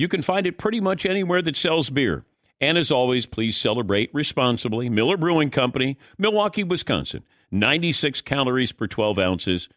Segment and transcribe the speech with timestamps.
[0.00, 2.24] you can find it pretty much anywhere that sells beer.
[2.58, 4.88] And as always, please celebrate responsibly.
[4.88, 7.22] Miller Brewing Company, Milwaukee, Wisconsin.
[7.50, 9.68] 96 calories per 12 ounces.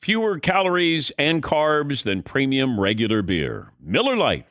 [0.00, 3.72] Fewer calories and carbs than premium regular beer.
[3.78, 4.46] Miller Lite.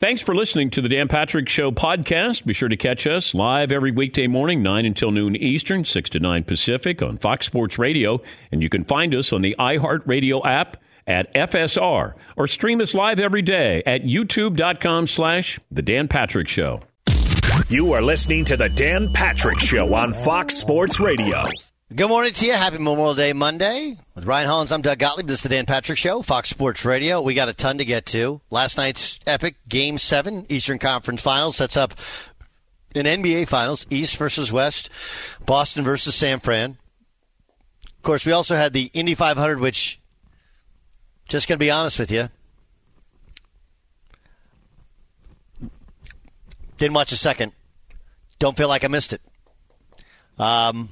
[0.00, 2.46] Thanks for listening to the Dan Patrick Show podcast.
[2.46, 6.18] Be sure to catch us live every weekday morning, 9 until noon Eastern, 6 to
[6.18, 8.22] 9 Pacific on Fox Sports Radio.
[8.50, 13.18] And you can find us on the iHeartRadio app at FSR or stream us live
[13.18, 16.80] every day at youtube.com slash The Dan Patrick Show.
[17.68, 21.44] You are listening to The Dan Patrick Show on Fox Sports Radio.
[21.94, 22.52] Good morning to you.
[22.52, 23.98] Happy Memorial Day Monday.
[24.14, 25.26] With Ryan Hollins, I'm Doug Gottlieb.
[25.26, 27.20] This is the Dan Patrick Show, Fox Sports Radio.
[27.20, 28.40] We got a ton to get to.
[28.50, 31.94] Last night's epic Game 7, Eastern Conference Finals, sets up
[32.94, 34.88] an NBA Finals, East versus West,
[35.44, 36.78] Boston versus San Fran.
[37.84, 40.00] Of course, we also had the Indy 500, which,
[41.32, 42.28] just going to be honest with you,
[46.76, 47.52] didn't watch a second.
[48.38, 49.22] Don't feel like I missed it.
[50.38, 50.90] Um,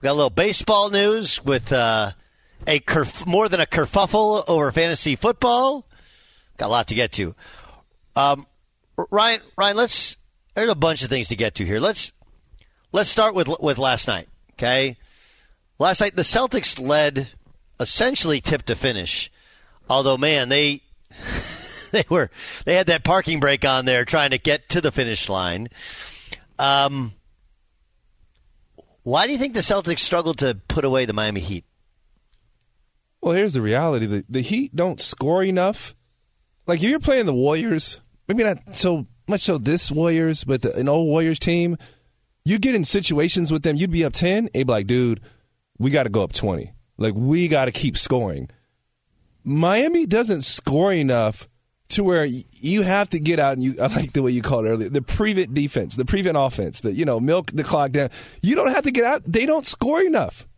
[0.00, 2.12] got a little baseball news with uh,
[2.68, 5.84] a kerf- more than a kerfuffle over fantasy football.
[6.56, 7.34] Got a lot to get to.
[8.14, 8.46] Um,
[9.10, 10.16] Ryan, Ryan, let's.
[10.54, 11.80] There's a bunch of things to get to here.
[11.80, 12.12] Let's
[12.92, 14.28] let's start with with last night.
[14.52, 14.96] Okay,
[15.80, 17.28] last night the Celtics led
[17.80, 19.30] essentially tip to finish.
[19.88, 20.82] Although, man, they
[21.92, 22.30] they were
[22.64, 25.68] they had that parking brake on there trying to get to the finish line.
[26.58, 27.12] Um,
[29.02, 31.64] why do you think the Celtics struggled to put away the Miami Heat?
[33.20, 35.94] Well, here's the reality: the the Heat don't score enough.
[36.66, 40.74] Like if you're playing the Warriors, maybe not so much so this Warriors, but the,
[40.76, 41.76] an old Warriors team,
[42.44, 45.20] you get in situations with them, you'd be up ten, and be like, dude,
[45.78, 46.72] we got to go up twenty.
[46.98, 48.48] Like we got to keep scoring.
[49.44, 51.48] Miami doesn't score enough
[51.88, 54.66] to where you have to get out and you I like the way you called
[54.66, 58.10] it earlier the prevent defense the prevent offense the you know milk the clock down.
[58.42, 59.22] You don't have to get out.
[59.24, 60.48] They don't score enough.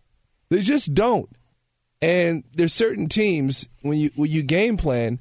[0.49, 1.29] They just don't.
[2.01, 5.21] And there's certain teams when you when you game plan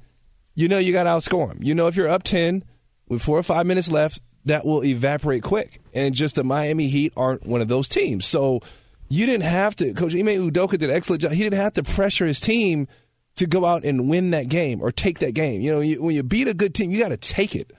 [0.55, 2.63] you know you got to outscore them you know if you're up 10
[3.09, 5.79] with 4 or 5 minutes left that will evaporate quick.
[5.93, 8.25] And just the Miami Heat aren't one of those teams.
[8.25, 8.61] So
[9.09, 11.83] you didn't have to coach Ime Udoka did an excellent job he didn't have to
[11.83, 12.87] pressure his team
[13.35, 15.61] to go out and win that game or take that game.
[15.61, 17.71] You know, you, when you beat a good team, you got to take it.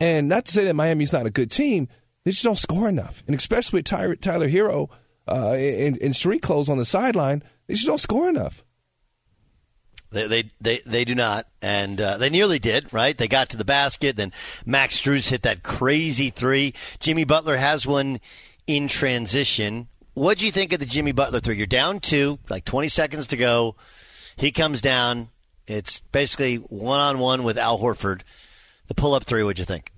[0.00, 1.88] And not to say that Miami's not a good team,
[2.24, 3.22] they just don't score enough.
[3.26, 4.90] And especially with Tyler, Tyler Herro
[5.26, 8.64] uh, in, in street clothes on the sideline, they just don't score enough.
[10.10, 12.92] They they they, they do not, and uh, they nearly did.
[12.94, 13.16] Right?
[13.16, 14.16] They got to the basket.
[14.16, 14.32] Then
[14.64, 16.72] Max Strus hit that crazy three.
[16.98, 18.20] Jimmy Butler has one
[18.66, 19.88] in transition.
[20.18, 21.56] What do you think of the Jimmy Butler three?
[21.56, 23.76] You're down two, like 20 seconds to go.
[24.36, 25.28] He comes down.
[25.68, 28.22] It's basically one on one with Al Horford.
[28.88, 29.92] The pull up three, what'd you think?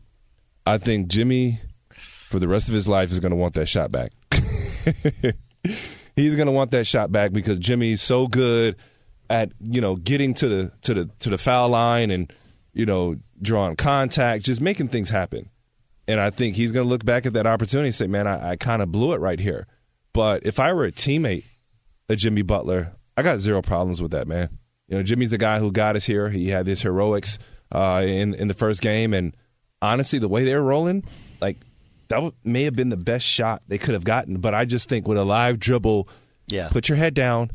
[0.66, 3.90] I think Jimmy, for the rest of his life, is going to want that shot
[3.90, 4.12] back.
[6.16, 8.76] He's going to want that shot back because Jimmy's so good
[9.30, 12.30] at you know getting to the to the to the foul line and
[12.74, 15.48] you know drawing contact, just making things happen.
[16.06, 18.50] And I think he's going to look back at that opportunity and say, "Man, I,
[18.50, 19.66] I kind of blew it right here."
[20.12, 21.44] But if I were a teammate
[22.08, 24.48] of Jimmy Butler, I got zero problems with that, man.
[24.88, 26.28] You know, Jimmy's the guy who got us here.
[26.30, 27.38] He had his heroics
[27.72, 29.36] uh, in in the first game, and
[29.80, 31.04] honestly, the way they're rolling,
[31.40, 31.58] like
[32.08, 34.38] that may have been the best shot they could have gotten.
[34.40, 36.08] But I just think with a live dribble,
[36.48, 36.68] Yeah.
[36.70, 37.52] put your head down,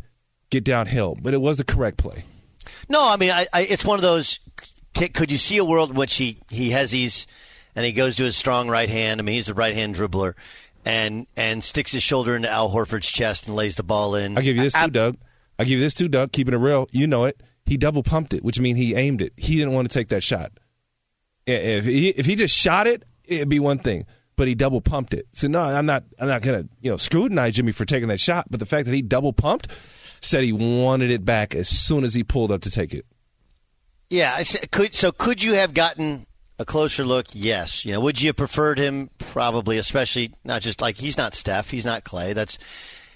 [0.50, 1.18] get downhill.
[1.22, 2.24] But it was the correct play.
[2.88, 4.40] No, I mean, I, I, it's one of those.
[4.94, 7.28] Could you see a world in which he, he has these,
[7.76, 9.20] and he goes to his strong right hand?
[9.20, 10.36] I mean, he's a right hand dribbler,
[10.86, 14.38] and and sticks his shoulder into Al Horford's chest and lays the ball in.
[14.38, 15.18] I'll give you this too, Ab- Doug.
[15.60, 16.32] I'll give you this too, Doug.
[16.32, 17.42] Keeping it real, you know it.
[17.66, 19.34] He double pumped it, which means he aimed it.
[19.38, 20.52] He didn't want to take that shot.
[21.48, 24.06] If he, if he just shot it, it'd be one thing.
[24.36, 25.28] But he double pumped it.
[25.32, 26.04] So no, I'm not.
[26.20, 28.48] I'm not gonna you know scrutinize Jimmy for taking that shot.
[28.50, 29.78] But the fact that he double pumped
[30.22, 33.06] said he wanted it back as soon as he pulled up to take it.
[34.10, 36.26] Yeah, I s- could so could you have gotten
[36.60, 37.28] a closer look?
[37.34, 37.86] Yes.
[37.86, 39.10] You know, would you have preferred him?
[39.18, 42.34] Probably, especially not just like he's not Steph, he's not Clay.
[42.34, 42.58] That's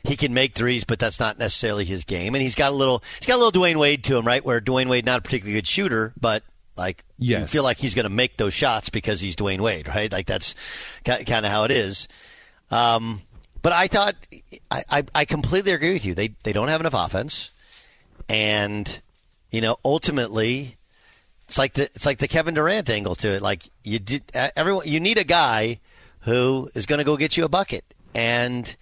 [0.03, 2.33] he can make threes, but that's not necessarily his game.
[2.35, 4.43] And he's got a little he's got a little Dwyane Wade to him, right?
[4.43, 6.43] Where Dwyane Wade not a particularly good shooter, but
[6.75, 7.51] like you Yes.
[7.51, 10.11] feel like he's going to make those shots because he's Dwyane Wade, right?
[10.11, 10.55] Like that's
[11.05, 12.07] kind of how it is.
[12.71, 13.21] Um,
[13.61, 14.15] but I thought
[14.71, 16.13] I, I, I completely agree with you.
[16.13, 17.51] They they don't have enough offense,
[18.29, 19.01] and
[19.51, 20.77] you know ultimately
[21.49, 23.41] it's like the it's like the Kevin Durant angle to it.
[23.41, 25.79] Like you did everyone you need a guy
[26.21, 28.75] who is going to go get you a bucket, and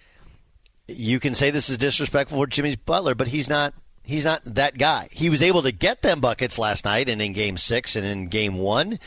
[0.86, 3.72] you can say this is disrespectful for Jimmy Butler, but he's not.
[4.02, 5.08] He's not that guy.
[5.10, 8.28] He was able to get them buckets last night and in Game Six and in
[8.28, 8.98] Game One,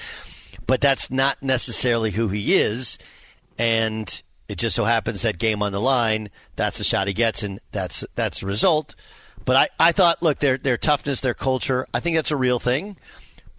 [0.68, 2.98] but that's not necessarily who he is.
[3.58, 7.44] And it just so happens that game on the line, that's the shot he gets,
[7.44, 8.96] and that's that's the result.
[9.46, 12.60] But I, I thought, look, their their toughness, their culture, I think that's a real
[12.60, 12.98] thing.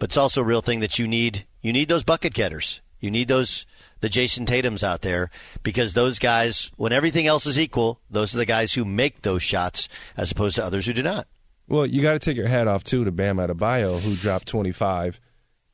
[0.03, 2.81] But it's also a real thing that you need you need those bucket getters.
[2.99, 3.65] You need those
[4.01, 5.29] the Jayson Tatum's out there
[5.63, 9.41] because those guys, when everything else is equal, those are the guys who make those
[9.43, 11.29] shots as opposed to others who do not.
[11.69, 15.21] Well, you got to take your hat off too to Bam Adebayo, who dropped 25,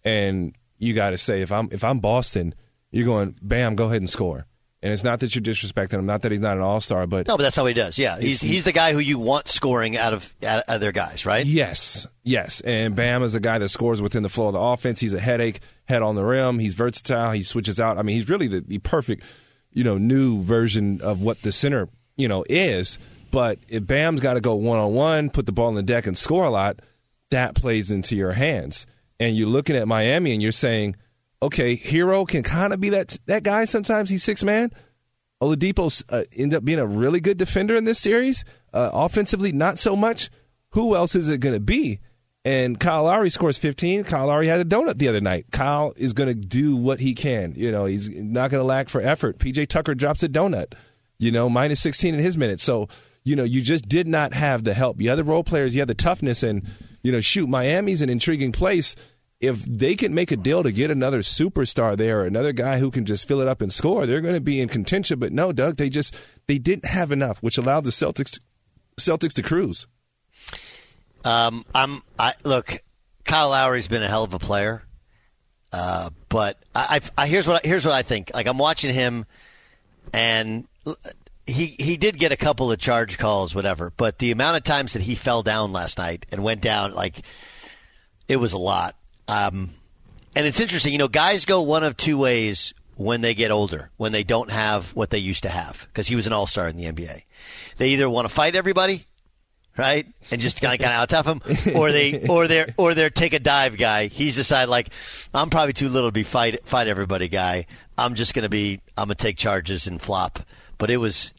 [0.03, 2.53] and you got to say if I'm if I'm Boston,
[2.91, 4.45] you're going Bam, go ahead and score.
[4.81, 7.27] And it's not that you're disrespecting him, not that he's not an all star, but
[7.27, 7.99] No, but that's how he does.
[7.99, 11.25] Yeah, he's he's the guy who you want scoring out of out of their guys,
[11.25, 11.45] right?
[11.45, 12.61] Yes, yes.
[12.61, 15.01] And Bam is a guy that scores within the flow of the offense.
[15.01, 16.59] He's a headache, head on the rim.
[16.59, 17.31] He's versatile.
[17.31, 17.97] He switches out.
[17.97, 19.25] I mean, he's really the, the perfect,
[19.73, 22.99] you know, new version of what the center, you know, is.
[23.31, 26.07] But if Bam's got to go one on one, put the ball in the deck
[26.07, 26.79] and score a lot,
[27.31, 28.87] that plays into your hands.
[29.19, 30.95] And you're looking at Miami and you're saying,
[31.41, 33.65] okay, Herro can kind of be that that guy.
[33.65, 34.71] Sometimes he's six man.
[35.41, 38.43] Oladipo uh, ended up being a really good defender in this series.
[38.73, 40.29] Uh, offensively, not so much.
[40.71, 41.99] Who else is it going to be?
[42.45, 44.05] And Kyle Lowry scores 15.
[44.05, 45.47] Kyle Lowry had a donut the other night.
[45.51, 47.53] Kyle is going to do what he can.
[47.55, 49.39] You know, he's not going to lack for effort.
[49.39, 50.73] PJ Tucker drops a donut,
[51.19, 52.63] you know, minus 16 in his minutes.
[52.63, 52.87] So,
[53.23, 55.01] you know, you just did not have the help.
[55.01, 56.65] You had the role players, you had the toughness, and,
[57.03, 58.95] you know, shoot, Miami's an intriguing place.
[59.39, 63.05] If they can make a deal to get another superstar there, another guy who can
[63.05, 65.17] just fill it up and score, they're going to be in contention.
[65.17, 66.15] But no, Doug, they just
[66.47, 68.39] they didn't have enough, which allowed the Celtics
[68.97, 69.87] Celtics to cruise.
[71.23, 72.01] Um, I'm.
[72.17, 72.81] I look.
[73.23, 74.83] Kyle Lowry's been a hell of a player,
[75.71, 78.31] uh, but I, I, I here's what I, here's what I think.
[78.33, 79.25] Like I'm watching him,
[80.13, 80.67] and
[81.45, 83.91] he he did get a couple of charge calls, whatever.
[83.95, 87.21] But the amount of times that he fell down last night and went down, like
[88.27, 88.95] it was a lot.
[89.29, 89.71] Um,
[90.35, 93.89] and it's interesting, you know, guys go one of two ways when they get older,
[93.97, 96.67] when they don't have what they used to have, because he was an all star
[96.67, 97.23] in the NBA.
[97.77, 99.05] They either want to fight everybody,
[99.77, 102.93] right, and just kind of kind of out tough him, or they or they're or
[102.93, 104.07] they're take a dive guy.
[104.07, 104.89] He's decided like
[105.33, 107.67] I'm probably too little to be fight fight everybody guy.
[107.97, 110.39] I'm just gonna be I'm gonna take charges and flop.
[110.77, 111.33] But it was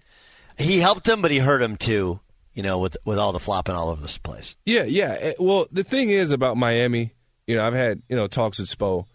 [0.59, 2.21] he helped him, but he hurt him too.
[2.55, 4.57] You know, with with all the flopping all over this place.
[4.65, 5.17] Yeah, yeah.
[5.21, 7.13] Eh, Well, the thing is about Miami,
[7.51, 9.07] you know, I've had you know talks with Spo.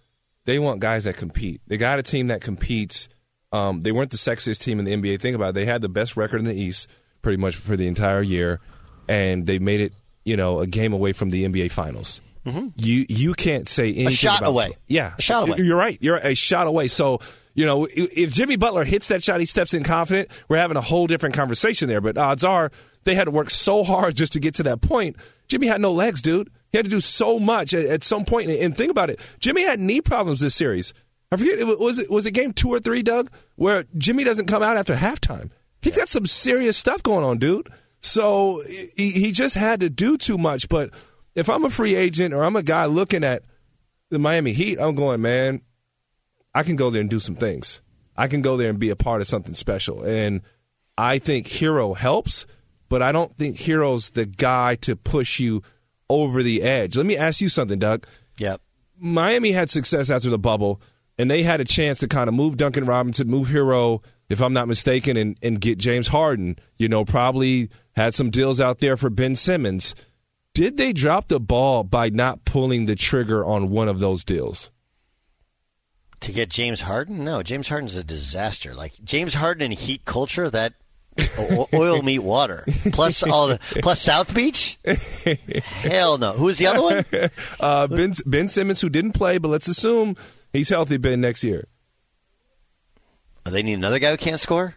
[0.44, 1.62] They want guys that compete.
[1.68, 3.08] They got a team that competes.
[3.52, 5.22] Um, they weren't the sexiest team in the NBA.
[5.22, 5.54] Think about it.
[5.54, 8.60] They had the best record in the East pretty much for the entire year,
[9.08, 9.94] and they made it,
[10.26, 12.20] you know, a game away from the NBA Finals.
[12.46, 14.78] You you can't say anything A shot about away.
[14.88, 15.58] Yeah, A shot away.
[15.60, 15.98] You're right.
[16.00, 16.90] You're a shot away.
[16.90, 17.20] So
[17.56, 20.30] you know, if Jimmy Butler hits that shot, he steps in confident.
[20.50, 22.02] We're having a whole different conversation there.
[22.02, 22.70] But odds are
[23.06, 25.16] they had to work so hard just to get to that point.
[25.48, 26.52] Jimmy had no legs, dude.
[26.76, 28.50] He had to do so much at, at some point.
[28.50, 29.22] And, and think about it.
[29.40, 30.94] Jimmy had knee problems this series.
[31.32, 31.58] I forget.
[31.58, 34.76] it Was it was it game two or three, Doug, where Jimmy doesn't come out
[34.76, 35.52] after halftime?
[35.82, 37.70] He's got some serious stuff going on, dude.
[38.02, 40.68] So he, he just had to do too much.
[40.68, 40.90] But
[41.34, 43.44] if I'm a free agent or I'm a guy looking at
[44.10, 45.62] the Miami Heat, I'm going, man,
[46.54, 47.82] I can go there and do some things.
[48.18, 50.04] I can go there and be a part of something special.
[50.04, 50.42] And
[50.98, 52.46] I think Herro helps,
[52.90, 55.62] but I don't think Herro's the guy to push you
[56.10, 56.96] over the edge.
[56.96, 58.06] Let me ask you something, Doug.
[58.38, 58.62] Yep.
[59.00, 60.82] Miami had success after the bubble.
[61.18, 64.54] and they had a chance to kind of move Duncan Robinson, move Herro, if I'm
[64.54, 66.58] not mistaken, and, and get James Harden.
[66.78, 69.96] You know, probably had some deals out there for Ben Simmons.
[70.54, 74.72] Did they drop the ball by not pulling the trigger on one of those deals?
[76.22, 77.24] To get James Harden?
[77.24, 78.74] No, James Harden's a disaster.
[78.74, 80.74] Like James Harden and Heat culture, that
[81.74, 84.78] oil meet water plus all the plus South Beach.
[85.82, 86.34] Hell no.
[86.34, 87.06] Who's the other one?
[87.60, 90.16] Uh, ben Ben Simmons, who didn't play, but let's assume
[90.52, 90.98] he's healthy.
[90.98, 91.68] Ben next year.
[93.46, 94.76] Oh, they need another guy who can't score.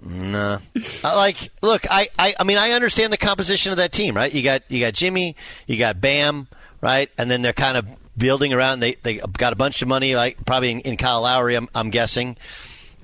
[0.00, 0.58] no,
[1.02, 4.32] like look, I, I I mean I understand the composition of that team, right?
[4.32, 5.36] You got you got Jimmy,
[5.66, 6.48] you got Bam,
[6.80, 7.86] right, and then they're kind of
[8.16, 8.80] building around.
[8.80, 11.90] They they got a bunch of money, like probably in, in Kyle Lowry, I'm, I'm
[11.90, 12.36] guessing,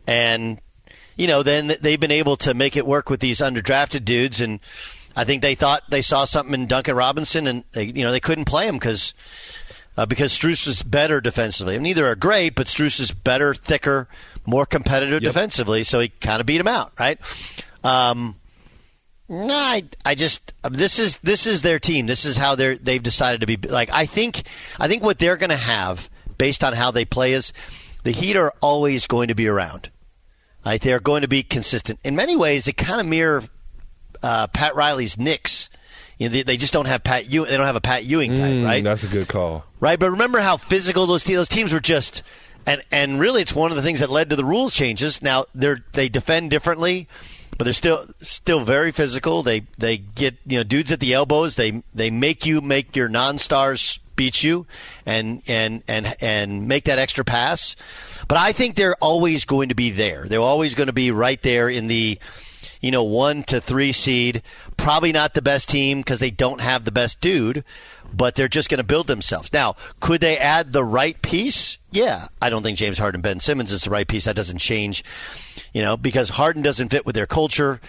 [0.06, 0.60] and
[1.20, 4.58] you know, then they've been able to make it work with these underdrafted dudes, and
[5.14, 8.20] I think they thought they saw something in Duncan Robinson, and they, you know they
[8.20, 9.12] couldn't play him because
[9.98, 11.74] uh, because Strus is better defensively.
[11.74, 14.08] I mean, neither are great, but Strus is better, thicker,
[14.46, 15.34] more competitive yep.
[15.34, 17.18] defensively, so he kind of beat him out, right?
[17.84, 18.36] Um,
[19.28, 22.06] I, I just this is this is their team.
[22.06, 23.90] This is how they're they've decided to be like.
[23.92, 24.44] I think
[24.78, 26.08] I think what they're going to have
[26.38, 27.52] based on how they play is
[28.04, 29.90] the Heat are always going to be around.
[30.64, 32.00] Like they're going to be consistent.
[32.04, 33.42] In many ways, it kind of mirror
[34.22, 35.68] uh, Pat Riley's Knicks.
[36.18, 37.30] You know, they, they, just don't have Pat.
[37.30, 38.84] Ew- they don't have a Pat Ewing type, mm, right?
[38.84, 39.98] That's a good call, right?
[39.98, 42.22] But remember how physical those te- those teams were just,
[42.66, 45.22] and and really, it's one of the things that led to the rules changes.
[45.22, 47.08] Now they're they defend differently,
[47.56, 49.42] but they're still still very physical.
[49.42, 51.56] They they get you know dudes at the elbows.
[51.56, 54.66] They they make you make your non stars beat you
[55.06, 57.74] and and and and make that extra pass.
[58.28, 60.26] But I think they're always going to be there.
[60.26, 62.18] They're always going to be right there in the
[62.82, 64.42] you know, one to three seed.
[64.76, 67.64] Probably not the best team because they don't have the best dude,
[68.12, 69.52] but they're just going to build themselves.
[69.54, 71.78] Now, could they add the right piece?
[71.90, 72.28] Yeah.
[72.42, 74.24] I don't think James Harden, Ben Simmons is the right piece.
[74.24, 75.02] That doesn't change,
[75.72, 77.80] you know, because Harden doesn't fit with their culture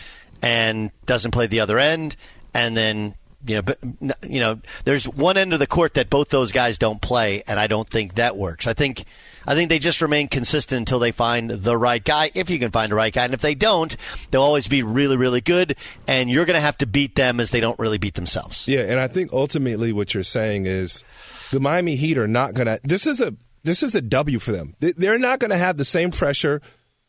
[0.41, 2.15] and doesn't play the other end.
[2.53, 3.79] And then you know, but,
[4.27, 7.59] you know, there's one end of the court that both those guys don't play, and
[7.59, 8.67] I don't think that works.
[8.67, 9.05] I think,
[9.47, 12.31] I think they just remain consistent until they find the right guy.
[12.33, 13.95] If you can find the right guy, and if they don't,
[14.29, 15.75] they'll always be really, really good,
[16.07, 18.67] and you're going to have to beat them as they don't really beat themselves.
[18.67, 21.03] Yeah, and I think ultimately what you're saying is
[21.51, 22.79] the Miami Heat are not going to.
[22.83, 24.75] This is a this is a W for them.
[24.79, 26.61] They're not going to have the same pressure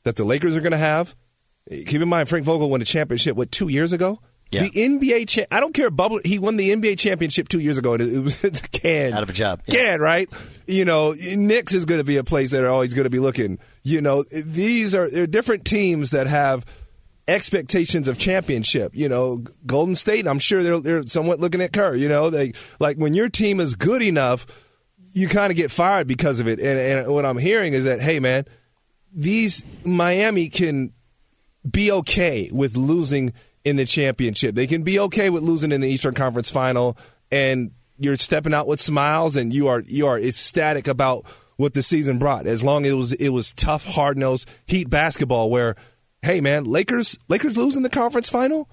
[0.05, 1.15] that the Lakers are going to have.
[1.71, 4.21] Keep in mind, Frank Vogel won a championship what two years ago.
[4.53, 4.63] Yeah.
[4.65, 5.91] The NBA, cha- I don't care.
[5.91, 7.95] Bubble, he won the NBA championship two years ago.
[7.95, 9.63] It was it's can out of a job.
[9.67, 9.75] Yeah.
[9.75, 10.29] Can right?
[10.67, 13.19] You know, Knicks is going to be a place that are always going to be
[13.19, 13.59] looking.
[13.83, 16.67] You know, these are they're different teams that have
[17.27, 18.95] expectations of championship.
[18.95, 20.27] You know, Golden State.
[20.27, 21.95] I'm sure they're they're somewhat looking at Kerr.
[21.95, 24.47] You know, they like when your team is good enough,
[25.15, 26.61] you kind of get fired because of it.
[26.61, 28.45] And, and what I'm hearing is that hey, man,
[29.15, 30.93] these Miami can
[31.69, 33.33] be okay with losing
[33.65, 34.55] in the championship.
[34.55, 36.97] They can be okay with losing in the Eastern Conference Final,
[37.31, 41.27] and you're stepping out with smiles, and you are you are ecstatic about
[41.57, 42.47] what the season brought.
[42.47, 45.77] As long as it was it was tough, hard nosed Heat basketball, where
[46.23, 48.69] hey man, Lakers Lakers losing the conference final,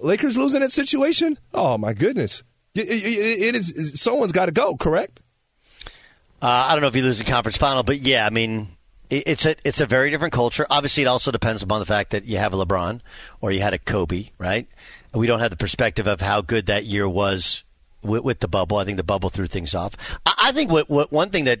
[0.00, 1.38] Lakers losing that situation.
[1.54, 2.42] Oh my goodness,
[2.74, 4.76] it, it, it is someone's got to go.
[4.76, 5.20] Correct.
[6.42, 8.75] Uh, I don't know if you lose the conference final, but yeah, I mean,
[9.10, 10.66] it's a it's a very different culture.
[10.70, 13.00] Obviously, it also depends upon the fact that you have a LeBron
[13.40, 14.66] or you had a Kobe, right?
[15.14, 17.62] We don't have the perspective of how good that year was
[18.02, 18.78] with, with the bubble.
[18.78, 19.94] I think the bubble threw things off.
[20.26, 21.60] I, I think what, what one thing that,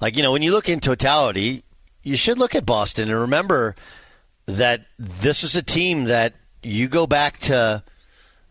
[0.00, 1.64] like you know, when you look in totality,
[2.02, 3.74] you should look at Boston and remember
[4.46, 7.82] that this is a team that you go back to.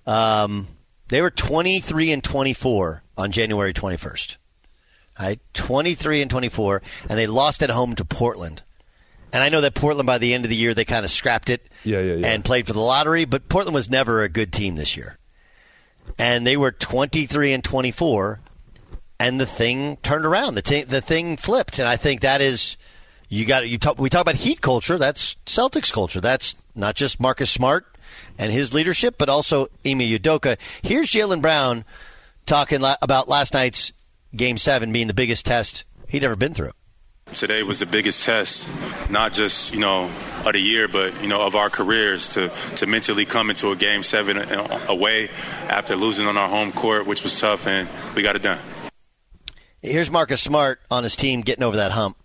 [0.06, 0.68] Um,
[1.10, 4.38] they were twenty three and twenty four on January twenty first
[5.20, 5.40] right?
[5.54, 8.64] 23 and 24, and they lost at home to Portland.
[9.34, 11.50] And I know that Portland, by the end of the year, they kind of scrapped
[11.50, 12.28] it yeah, yeah, yeah.
[12.28, 15.18] and played for the lottery, but Portland was never a good team this year.
[16.18, 18.40] And they were 23 and 24,
[19.20, 20.56] and the thing turned around.
[20.56, 21.80] The, t- the thing flipped.
[21.80, 22.78] And I think that is,
[23.28, 24.98] you got you talk, we talk about heat culture.
[24.98, 26.22] That's Celtics culture.
[26.22, 27.86] That's not just Marcus Smart
[28.40, 30.58] and his leadership, but also Ime Udoka.
[30.82, 31.84] Here's Jaylen Brown
[32.46, 33.92] talking la- about last night's
[34.36, 36.72] Game Seven being the biggest test he'd ever been through.
[37.34, 38.70] Today was the biggest test,
[39.10, 40.10] not just you know
[40.46, 43.76] of the year, but you know of our careers to to mentally come into a
[43.76, 45.30] Game Seven uh, away
[45.68, 48.60] after losing on our home court, which was tough, and we got it done.
[49.82, 52.18] Here's Marcus Smart on his team getting over that hump.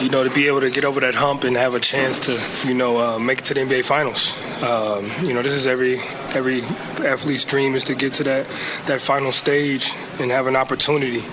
[0.00, 2.40] You know, to be able to get over that hump and have a chance to,
[2.68, 4.32] you know, uh, make it to the NBA Finals.
[4.62, 5.98] Um, you know, this is every
[6.36, 6.62] every
[7.04, 8.46] athlete's dream is to get to that
[8.86, 11.24] that final stage and have an opportunity.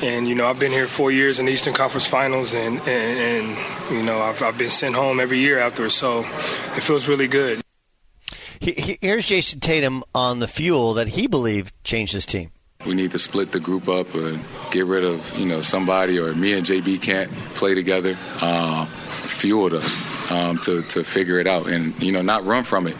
[0.00, 3.18] And you know, I've been here four years in the Eastern Conference Finals, and and,
[3.58, 7.28] and you know, I've, I've been sent home every year after, so it feels really
[7.28, 7.60] good.
[8.60, 12.50] Here's Jayson Tatum on the fuel that he believed changed his team.
[12.86, 16.34] We need to split the group up and get rid of, you know, somebody or
[16.34, 18.16] me and JB can't play together.
[18.40, 22.86] Uh, fueled us um, to, to figure it out and, you know, not run from
[22.86, 22.96] it.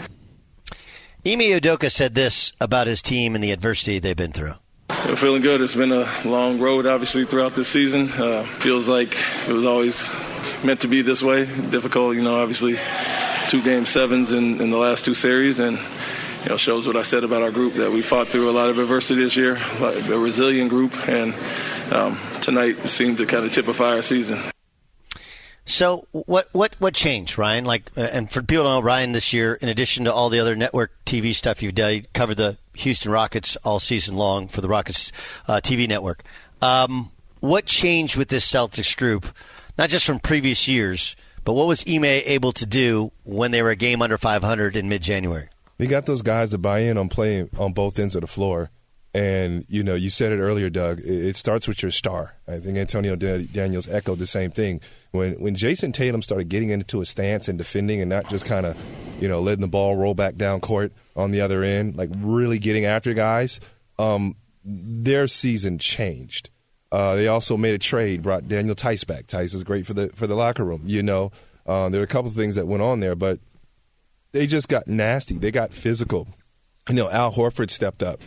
[1.24, 4.54] Ime Udoka said this about his team and the adversity they've been through.
[4.88, 5.60] I'm feeling good.
[5.60, 8.08] It's been a long road, obviously, throughout this season.
[8.10, 9.16] Uh, feels like
[9.48, 10.08] it was always
[10.64, 11.46] meant to be this way.
[11.70, 12.78] Difficult, you know, obviously,
[13.48, 15.78] two game sevens in, in the last two series, and
[16.46, 18.70] you know, shows what I said about our group that we fought through a lot
[18.70, 21.34] of adversity this year, a resilient group, and
[21.90, 24.38] um, tonight seemed to kind of typify our season.
[25.64, 27.64] So what what what changed, Ryan?
[27.64, 30.38] Like, uh, and for people to know, Ryan this year, in addition to all the
[30.38, 34.60] other network TV stuff you've done, you covered the Houston Rockets all season long for
[34.60, 35.10] the Rockets
[35.48, 36.22] uh, TV network.
[36.62, 37.10] Um,
[37.40, 39.26] what changed with this Celtics group,
[39.76, 43.70] not just from previous years, but what was Ime able to do when they were
[43.70, 45.48] a game under 500 in mid-January?
[45.78, 48.70] They got those guys to buy in on playing on both ends of the floor.
[49.14, 52.34] And, you know, you said it earlier, Doug, it starts with your star.
[52.46, 54.82] I think Antonio Daniels echoed the same thing.
[55.12, 58.66] When when Jayson Tatum started getting into a stance and defending and not just kind
[58.66, 58.76] of,
[59.18, 62.58] you know, letting the ball roll back down court on the other end, like really
[62.58, 63.58] getting after guys,
[63.98, 66.50] um, their season changed.
[66.92, 69.26] Uh, they also made a trade, brought Daniel Theis back.
[69.28, 70.82] Theis is great for the for the locker room.
[70.84, 71.32] You know,
[71.64, 73.40] uh, there are a couple of things that went on there, but
[74.36, 75.38] they just got nasty.
[75.38, 76.28] They got physical.
[76.88, 78.20] You know, Al Horford stepped up,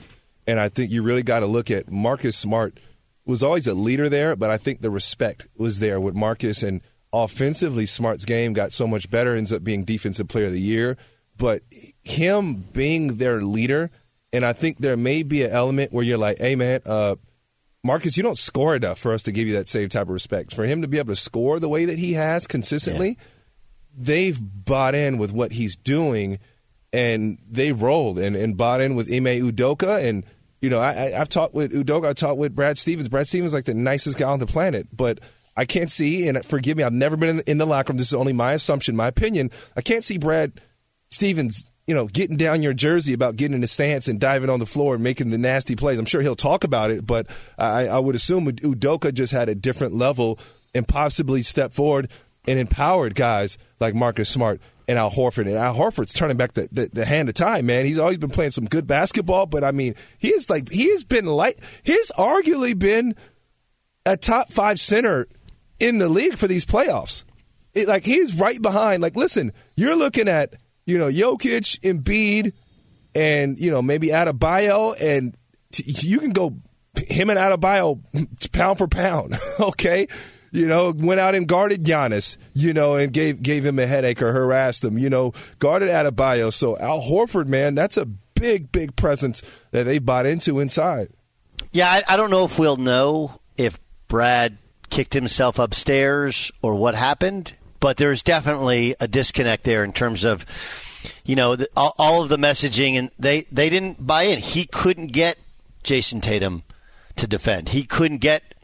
[0.47, 2.79] and I think you really got to look at Marcus Smart
[3.25, 6.81] was always a leader there, but I think the respect was there with Marcus and
[7.13, 10.97] offensively Smart's game got so much better, ends up being defensive player of the year.
[11.37, 11.61] But
[12.03, 13.91] him being their leader,
[14.33, 17.15] and I think there may be an element where you're like, hey man, uh,
[17.83, 20.53] Marcus, you don't score enough for us to give you that same type of respect.
[20.53, 23.09] For him to be able to score the way that he has consistently.
[23.09, 23.25] Yeah
[23.97, 26.39] they've bought in with what he's doing,
[26.91, 30.03] and they rolled and, and bought in with Ime Udoka.
[30.03, 30.25] And
[30.61, 32.09] you know, I, have talked with Udoka.
[32.09, 33.09] I talked with Brad Stevens.
[33.09, 35.19] Brad Stevens is like the nicest guy on the planet, but.
[35.57, 37.97] I can't see, and forgive me, I've never been in the, in the locker room.
[37.97, 39.51] This is only my assumption, my opinion.
[39.75, 40.53] I can't see Brad
[41.09, 44.59] Stevens you know, getting down your jersey about getting in the stance and diving on
[44.59, 45.97] the floor and making the nasty plays.
[45.97, 47.25] I'm sure he'll talk about it, but
[47.57, 50.37] I, I would assume Udoka just had a different level
[50.75, 52.11] and possibly step forward
[52.49, 55.45] and empowered guys like Marcus Smart and Al Horford.
[55.45, 57.85] And Al Horford's turning back the, the, the, hand of time, man.
[57.85, 61.03] He's always been playing some good basketball, but I mean, he is like he has
[61.03, 63.15] been like he's arguably been
[64.03, 65.27] a top five center
[65.79, 67.23] in the league for these playoffs.
[67.75, 69.03] It, like he's right behind.
[69.03, 70.55] Like, listen, you're looking at
[70.87, 72.53] you know Jokic, Embiid,
[73.13, 75.37] and you know maybe Adebayo, and
[75.71, 76.57] t- you can go
[76.95, 78.01] him and Adebayo
[78.51, 79.35] pound for pound.
[79.59, 80.07] okay
[80.51, 84.21] you know, went out and guarded Giannis, you know, and gave gave him a headache
[84.21, 86.51] or harassed him, you know, guarded Adebayo.
[86.51, 91.09] So Al Horford, man, that's a big, big presence that they bought into inside.
[91.71, 94.57] Yeah, I, I don't know if we'll know if Brad
[94.89, 100.45] kicked himself upstairs or what happened, but there's definitely a disconnect there in terms of,
[101.23, 104.39] you know, the, all, all of the messaging, and they they didn't buy in.
[104.39, 105.37] He couldn't get
[105.83, 106.63] Jayson Tatum
[107.17, 107.69] to defend.
[107.69, 108.55] He couldn't get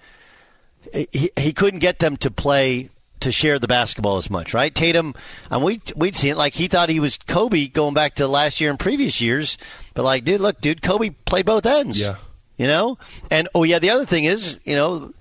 [0.93, 2.89] he, he couldn't get them to play
[3.21, 4.74] to share the basketball as much, right?
[4.76, 5.15] Tatum,
[5.50, 8.60] and we we'd seen it like he thought he was Kobe going back to last
[8.62, 9.58] year and previous years,
[9.93, 12.00] but like, dude, look, dude, Kobe played both ends.
[12.00, 12.15] Yeah,
[12.58, 12.98] you know,
[13.32, 15.13] and oh yeah, the other thing is, you know,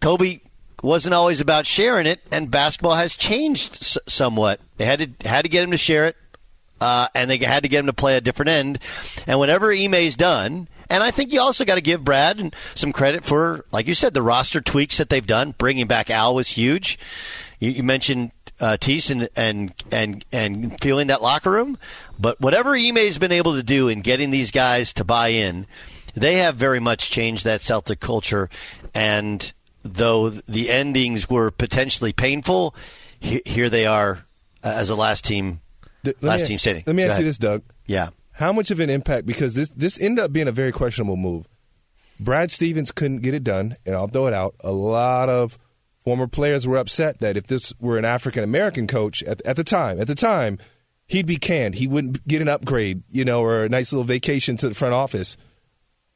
[0.00, 0.40] Kobe
[0.82, 4.60] wasn't always about sharing it, and basketball has changed s- somewhat.
[4.76, 6.16] They had to had to get him to share it,
[6.80, 8.78] uh, and they had to get him to play a different end.
[9.26, 13.24] And whenever Ime's done, and I think you also got to give Brad some credit
[13.24, 15.54] for, like you said, the roster tweaks that they've done.
[15.58, 16.98] Bringing back Al was huge.
[17.58, 21.78] You, you mentioned uh, Theis and, and and and feeling that locker room,
[22.18, 25.66] but whatever Ime's been able to do in getting these guys to buy in,
[26.14, 28.48] they have very much changed that Celtic culture.
[28.94, 32.74] And though the endings were potentially painful,
[33.18, 34.24] he, here they are
[34.64, 35.60] uh, as a last team.
[36.22, 36.84] last me, team sitting.
[36.86, 37.62] Let me ask you this, Doug.
[37.86, 39.26] Yeah how much of an impact?
[39.26, 41.46] Because this this ended up being a very questionable move.
[42.20, 44.54] Brad Stevens couldn't get it done, and I'll throw it out.
[44.60, 45.58] A lot of
[45.98, 49.64] former players were upset that if this were an African American coach at, at the
[49.64, 50.58] time, at the time,
[51.06, 51.76] he'd be canned.
[51.76, 54.94] He wouldn't get an upgrade, you know, or a nice little vacation to the front
[54.94, 55.36] office.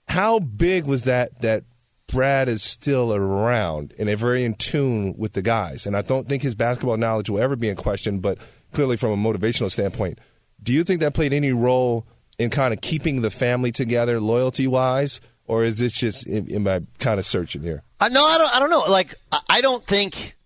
[0.09, 1.64] How big was that that
[2.06, 5.87] Brad is still around and very in tune with the guys.
[5.87, 8.38] And I don't think his basketball knowledge will ever be in question, but
[8.72, 10.18] clearly from a motivational standpoint,
[10.62, 12.07] do you think that played any role
[12.38, 15.20] in kind of keeping the family together loyalty wise?
[15.46, 17.83] Or is it just am I kind of searching here?
[18.01, 18.55] Uh, no, I don't.
[18.55, 18.85] I don't know.
[18.88, 19.16] Like,
[19.49, 20.37] I don't think.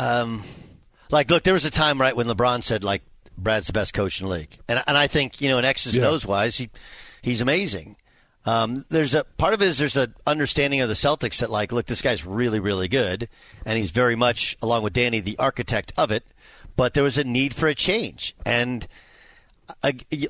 [0.00, 0.42] Um,
[1.10, 3.02] like, look, there was a time right when LeBron said like
[3.38, 5.96] Brad's the best coach in the league, and and I think you know in X's
[5.96, 6.02] yeah.
[6.02, 6.70] nose wise, he
[7.22, 7.96] he's amazing.
[8.46, 11.72] Um, there's a part of it is there's an understanding of the Celtics that like,
[11.72, 13.28] look, this guy's really really good,
[13.64, 16.24] and he's very much along with Danny the architect of it.
[16.76, 18.86] But there was a need for a change, and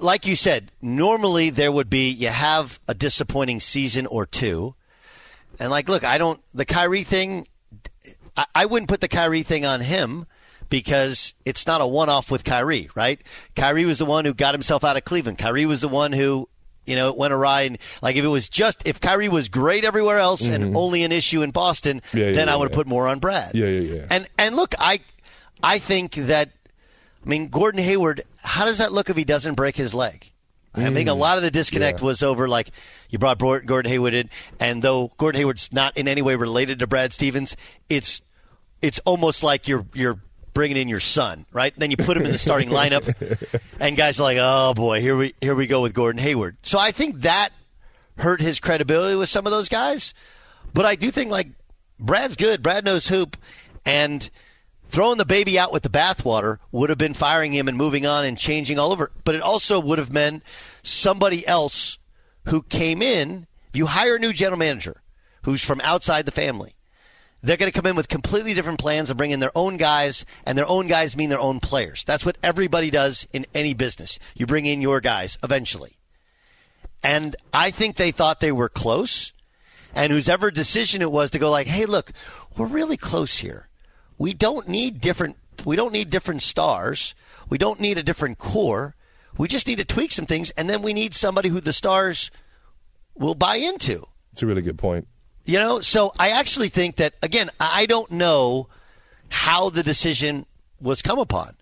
[0.01, 4.75] like you said, normally there would be you have a disappointing season or two,
[5.59, 7.47] and like, look, I don't the Kyrie thing.
[8.37, 10.27] I, I wouldn't put the Kyrie thing on him
[10.69, 13.21] because it's not a one-off with Kyrie, right?
[13.57, 15.39] Kyrie was the one who got himself out of Cleveland.
[15.39, 16.49] Kyrie was the one who
[16.87, 17.63] you know, went awry.
[17.63, 20.55] And like if it was just if Kyrie was great everywhere else mm-hmm.
[20.55, 22.77] and only an issue in Boston, yeah, yeah, then I would have yeah.
[22.77, 23.53] put more on Brad.
[23.55, 24.07] Yeah, yeah, yeah.
[24.11, 25.01] And and look, I
[25.63, 26.51] I think that
[27.25, 28.23] I mean Gordon Hayward.
[28.43, 30.33] How does that look if he doesn't break his leg?
[30.75, 30.91] Mm.
[30.91, 31.19] I think a mm.
[31.19, 32.71] lot of the disconnect was over like
[33.09, 36.87] you brought Gordon Hayward in, and though Gordon Hayward's not in any way related to
[36.87, 37.57] Brad Stevens,
[37.89, 38.23] it's
[38.81, 40.21] it's almost like you're you're
[40.55, 41.73] bringing in your son, right?
[41.77, 45.17] then you put him in the starting lineup, and guys are like, "Oh boy, here
[45.17, 47.51] we here we go with Gordon Hayward." So I think that
[48.19, 50.15] hurt his credibility with some of those guys.
[50.73, 51.49] But I do think like
[51.99, 52.63] Brad's good.
[52.63, 53.37] Brad knows hoop,
[53.85, 54.31] and
[54.91, 58.25] throwing the baby out with the bathwater would have been firing him and moving on
[58.25, 59.11] and changing all over.
[59.25, 60.43] But it also would have meant
[60.83, 61.99] somebody else
[62.47, 63.47] who came in.
[63.69, 65.03] If you hire a new general manager
[65.43, 66.75] who's from outside the family,
[67.43, 70.27] they're going to come in with completely different plans and bring in their own guys,
[70.45, 72.05] and their own guys mean their own players.
[72.05, 74.19] That's what everybody does in any business.
[74.35, 75.97] You bring in your guys eventually.
[77.03, 79.33] And I think they thought they were close,
[79.95, 82.13] and whose ever decision it was to go like, hey, look,
[82.59, 83.70] we're really close here.
[84.21, 85.39] We don't need different.
[85.65, 87.15] We don't need different stars.
[87.49, 88.95] We don't need a different core.
[89.39, 92.31] We just need to tweak some things, and then we need somebody who the stars
[93.15, 94.07] will buy into.
[94.33, 95.09] It's a really good point.
[95.47, 98.69] You know, so I actually think that again, I don't know
[99.31, 100.45] how the decision
[100.83, 101.57] was come upon.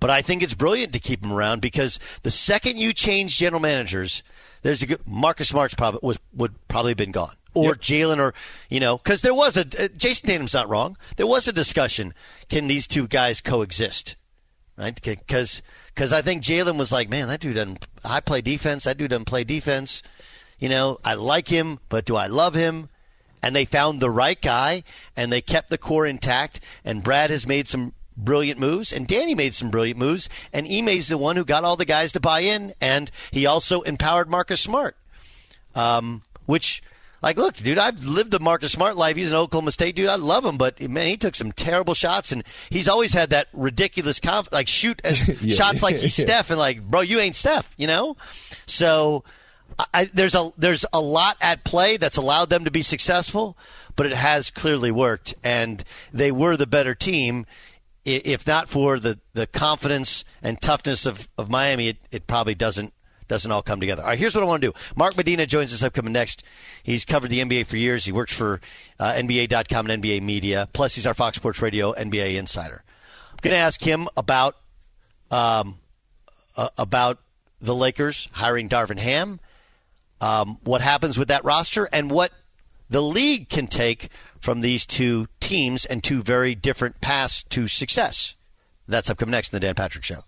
[0.00, 3.60] But I think it's brilliant to keep him around because the second you change general
[3.60, 4.22] managers,
[4.62, 7.34] there's a good Marcus Smart's probably was would probably have been gone.
[7.54, 7.80] Or yep.
[7.80, 8.34] Jaylen, or
[8.68, 10.96] you know, because there was a uh, Jayson Tatum's not wrong.
[11.16, 12.12] There was a discussion:
[12.48, 14.16] can these two guys coexist?
[14.76, 15.00] Right?
[15.00, 15.62] Because
[15.94, 17.86] because I think Jaylen was like, man, that dude doesn't.
[18.04, 18.84] I play defense.
[18.84, 20.02] That dude doesn't play defense.
[20.58, 22.88] You know, I like him, but do I love him?
[23.44, 24.82] and they found the right guy
[25.14, 26.60] and they kept the core intact.
[26.82, 31.08] And Brad has made some brilliant moves, and Danny made some brilliant moves, and Ime's
[31.08, 34.60] the one who got all the guys to buy in, and he also empowered Marcus
[34.60, 34.96] Smart,
[35.74, 36.82] um, which.
[37.24, 39.16] Like, look, dude, I've lived the Marcus Smart life.
[39.16, 40.10] He's an Oklahoma State dude.
[40.10, 43.48] I love him, but man, he took some terrible shots, and he's always had that
[43.54, 46.26] ridiculous conf- like shoot as yeah, shots like he's yeah.
[46.26, 48.18] Steph, and like, bro, you ain't Steph, you know.
[48.66, 49.24] So
[49.94, 53.56] I, there's a there's a lot at play that's allowed them to be successful,
[53.96, 55.82] but it has clearly worked, and
[56.12, 57.46] they were the better team.
[58.04, 62.92] If not for the, the confidence and toughness of, of Miami, it, it probably doesn't
[63.28, 64.02] doesn't all come together.
[64.02, 64.78] All right, here's what I want to do.
[64.96, 66.44] Mark Medina joins us upcoming next.
[66.82, 68.04] He's covered the NBA for years.
[68.04, 68.60] He works for
[68.98, 70.68] uh, NBA.com and NBA Media.
[70.72, 72.84] Plus, he's our Fox Sports Radio NBA insider.
[73.30, 74.56] I'm going to ask him about
[75.30, 75.78] um,
[76.56, 77.18] uh, about
[77.60, 79.40] the Lakers hiring Darvin Ham
[80.20, 82.32] um, what happens with that roster and what
[82.88, 84.08] the league can take
[84.40, 88.34] from these two teams and two very different paths to success.
[88.86, 90.24] That's upcoming next in the Dan Patrick Show.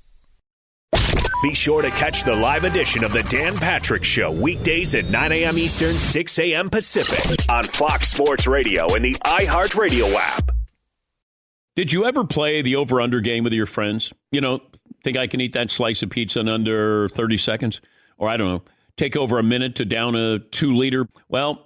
[1.43, 5.33] Be sure to catch the live edition of the Dan Patrick Show weekdays at 9
[5.33, 5.59] a.m.
[5.59, 6.71] Eastern, 6 a.m.
[6.71, 10.51] Pacific on Fox Sports Radio and the iHeartRadio app.
[11.75, 14.13] Did you ever play the over under game with your friends?
[14.31, 14.61] You know,
[15.05, 17.81] think I can eat that slice of pizza in under 30 seconds?
[18.17, 18.63] Or I don't know
[18.97, 21.09] take over a minute to down a two liter?
[21.29, 21.66] Well,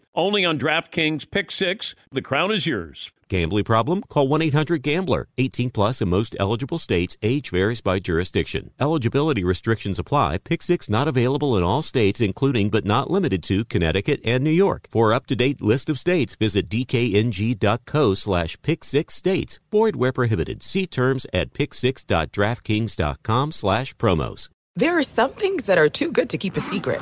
[0.13, 1.95] Only on DraftKings Pick Six.
[2.11, 3.11] The crown is yours.
[3.29, 4.01] Gambling problem?
[4.09, 5.29] Call 1 800 Gambler.
[5.37, 7.15] 18 plus in most eligible states.
[7.23, 8.71] Age varies by jurisdiction.
[8.77, 10.39] Eligibility restrictions apply.
[10.39, 14.51] Pick six not available in all states, including but not limited to Connecticut and New
[14.51, 14.89] York.
[14.91, 19.61] For up to date list of states, visit dkng.co slash pick six states.
[19.71, 20.61] Void where prohibited.
[20.61, 24.49] See terms at picksix.draftkings.com slash promos.
[24.75, 27.01] There are some things that are too good to keep a secret.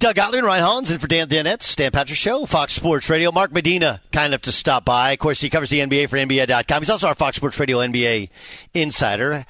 [0.00, 3.30] Doug Gottlieb and Ryan Hollins, and for Dan Danetz, Dan Patrick Show, Fox Sports Radio.
[3.30, 5.12] Mark Medina, kind enough to stop by.
[5.12, 6.80] Of course, he covers the NBA for NBA.com.
[6.80, 8.30] He's also our Fox Sports Radio NBA
[8.72, 9.44] insider.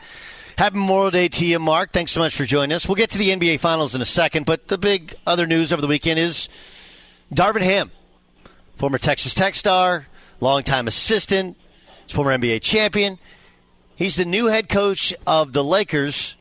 [0.59, 1.93] Happy Memorial Day to you, Mark.
[1.93, 2.89] Thanks so much for joining us.
[2.89, 5.81] We'll get to the NBA Finals in a second, but the big other news over
[5.81, 6.49] the weekend is
[7.33, 7.93] Darvin Ham,
[8.77, 10.09] former Texas Tech star,
[10.41, 11.57] longtime assistant,
[12.09, 13.21] former NBA champion.
[13.95, 16.35] He's the new head coach of the Lakers.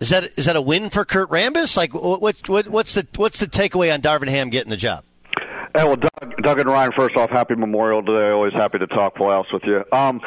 [0.00, 1.76] Is that is that a win for Kurt Rambis?
[1.76, 5.04] Like, what, what what's the what's the takeaway on Darvin Ham getting the job?
[5.76, 8.30] Hey, well, Doug, Doug and Ryan, first off, happy Memorial Day.
[8.30, 9.84] Always happy to talk playoffs with you.
[9.92, 10.22] Um,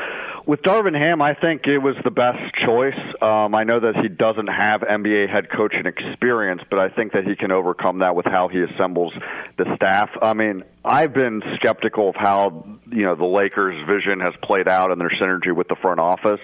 [0.45, 2.99] with Darvin Ham, I think it was the best choice.
[3.21, 7.23] Um, I know that he doesn't have NBA head coaching experience, but I think that
[7.25, 9.13] he can overcome that with how he assembles
[9.57, 10.09] the staff.
[10.21, 14.91] I mean, I've been skeptical of how you know the Lakers' vision has played out
[14.91, 16.39] and their synergy with the front office,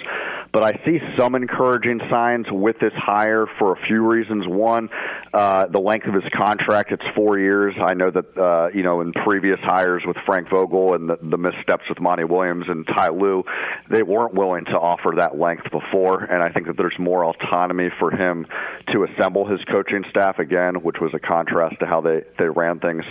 [0.51, 4.45] but I see some encouraging signs with this hire for a few reasons.
[4.45, 4.89] One,
[5.33, 7.75] uh, the length of his contract; it's four years.
[7.81, 11.37] I know that uh, you know in previous hires with Frank Vogel and the, the
[11.37, 13.45] missteps with Monty Williams and Ty Lue,
[13.89, 17.87] they weren't willing to offer that length before, and I think that there's more autonomy
[17.99, 18.45] for him
[18.91, 22.81] to assemble his coaching staff again, which was a contrast to how they they ran
[22.81, 23.05] things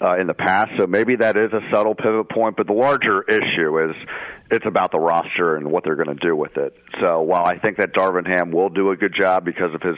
[0.00, 0.61] uh, in the past.
[0.78, 3.96] So maybe that is a subtle pivot point, but the larger issue is
[4.50, 6.76] it's about the roster and what they're going to do with it.
[7.00, 9.96] So while I think that Darvin Ham will do a good job because of his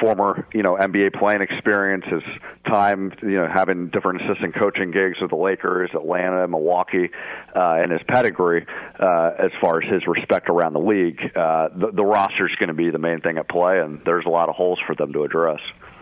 [0.00, 2.22] former, you know, NBA playing experience, his
[2.66, 7.10] time, you know, having different assistant coaching gigs with the Lakers, Atlanta, Milwaukee,
[7.54, 8.66] uh, and his pedigree
[8.98, 12.68] uh, as far as his respect around the league, uh, the, the roster is going
[12.68, 15.12] to be the main thing at play, and there's a lot of holes for them
[15.12, 15.60] to address.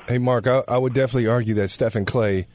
[0.09, 2.47] Hey, Mark, I, I would definitely argue that Stephen Clay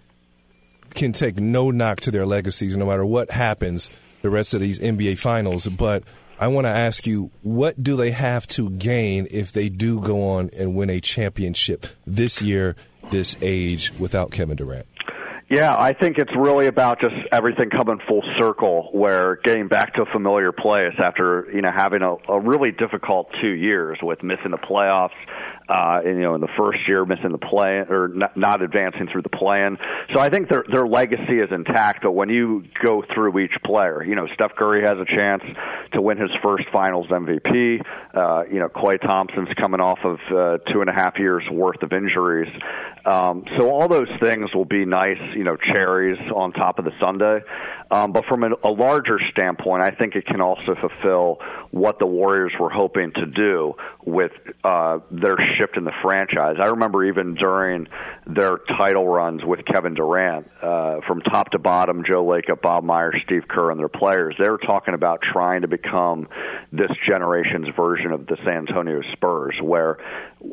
[0.97, 3.89] can take no knock to their legacies, no matter what happens
[4.23, 5.67] the rest of these NBA finals.
[5.69, 6.03] But
[6.39, 10.23] I want to ask you, what do they have to gain if they do go
[10.29, 12.75] on and win a championship this year,
[13.11, 14.87] this age, without Kevin Durant?
[15.49, 20.01] Yeah, I think it's really about just everything coming full circle, where getting back to
[20.01, 24.51] a familiar place after you know having a, a really difficult two years with missing
[24.51, 25.15] the playoffs,
[25.69, 29.21] uh, you know, in the first year missing the play or not, not advancing through
[29.21, 29.77] the plan.
[30.13, 32.03] So I think their their legacy is intact.
[32.03, 35.43] But when you go through each player, you know, Steph Curry has a chance
[35.93, 37.81] to win his first Finals MVP.
[38.13, 41.81] Uh, you know, Klay Thompson's coming off of uh, two and a half years worth
[41.83, 42.51] of injuries.
[43.05, 46.91] Um, so all those things will be nice, you know, cherries on top of the
[46.99, 47.39] sundae.
[47.89, 51.37] Um, but from a, a larger standpoint, I think it can also fulfill
[51.71, 53.75] what the Warriors were hoping to do
[54.05, 54.31] with
[54.63, 56.57] uh, their shift in the franchise.
[56.61, 57.87] I remember even during
[58.25, 63.21] their title runs with Kevin Durant, uh, from top to bottom, Joe Lacob, Bob Myers,
[63.25, 66.27] Steve Kerr, and their players, they were talking about trying to become
[66.71, 69.97] this generation's version of the San Antonio Spurs, where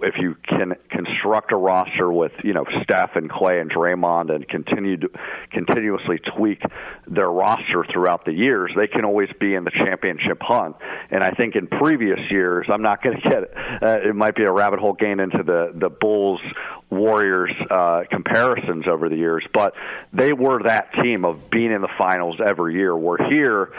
[0.03, 4.49] if you can construct a roster with you know Steph and Klay and Draymond and
[4.49, 5.09] continue to
[5.51, 6.63] continuously tweak
[7.07, 10.77] their roster throughout the years, they can always be in the championship hunt.
[11.11, 13.43] And I think in previous years, I'm not going to get
[13.83, 16.41] uh, it might be a rabbit hole gain into the the Bulls
[16.91, 19.75] Warriors uh, comparisons over the years, but
[20.13, 22.97] they were that team of being in the finals every year.
[22.97, 23.73] We're here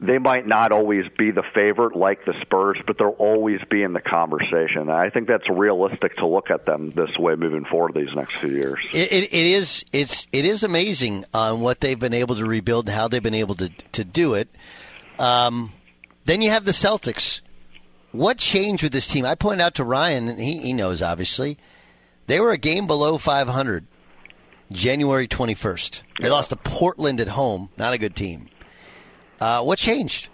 [0.00, 3.92] they might not always be the favorite like the Spurs, but they'll always be in
[3.92, 4.90] the conversation.
[4.90, 8.50] I think that's realistic to look at them this way moving forward these next few
[8.50, 8.84] years.
[8.92, 12.86] It, it, it is it's it is amazing on what they've been able to rebuild
[12.86, 14.48] and how they've been able to to do it.
[15.18, 15.72] Um,
[16.24, 17.40] then you have the Celtics.
[18.14, 19.24] What changed with this team?
[19.24, 21.58] I pointed out to Ryan, and he, he knows obviously,
[22.28, 23.88] they were a game below 500
[24.70, 26.02] January 21st.
[26.20, 26.32] They yeah.
[26.32, 27.70] lost to Portland at home.
[27.76, 28.50] Not a good team.
[29.40, 30.28] Uh, what changed?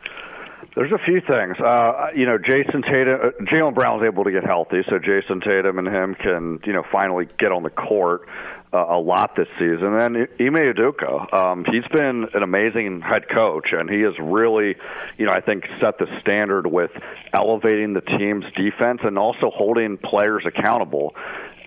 [0.81, 1.61] There's a few things.
[1.61, 5.45] Uh, you know, Jayson Tatum, uh, Jaylen Brown was able to get healthy, so Jayson
[5.45, 8.27] Tatum and him can, you know, finally get on the court
[8.73, 9.93] uh, a lot this season.
[9.93, 14.75] And then Ime Udoka, um, he's been an amazing head coach, and he has really,
[15.19, 16.93] you know, I think set the standard with
[17.35, 21.15] elevating the team's defense and also holding players accountable.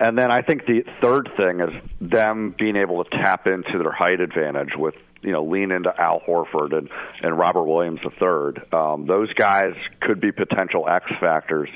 [0.04, 1.70] And then I think the third thing is
[2.02, 6.20] them being able to tap into their height advantage with you know lean into Al
[6.28, 6.89] Horford and
[7.22, 8.62] and Robert Williams III.
[8.74, 11.70] Um, those guys could be potential X factors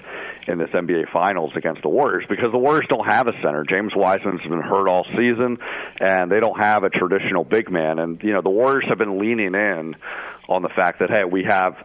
[0.46, 3.64] in this NBA Finals against the Warriors because the Warriors don't have a center.
[3.64, 5.58] James Wiseman's been hurt all season,
[6.02, 7.98] and they don't have a traditional big man.
[7.98, 9.96] And you know the Warriors have been leaning in
[10.50, 11.76] on the fact that hey, we have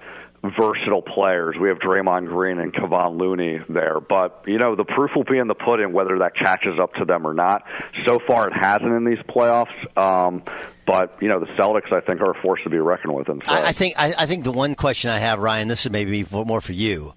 [0.42, 1.56] versatile players.
[1.60, 5.38] We have Draymond Green and Kevon Looney there, but you know the proof will be
[5.38, 7.64] in the pudding whether that catches up to them or not.
[8.06, 9.72] So far, it hasn't in these playoffs.
[9.96, 10.42] Um,
[10.86, 13.28] but you know the Celtics, I think, are a force to be reckoned with.
[13.28, 13.52] And so.
[13.52, 16.26] I, I think I, I, think the one question I have, Ryan, this is maybe
[16.30, 17.14] more for you.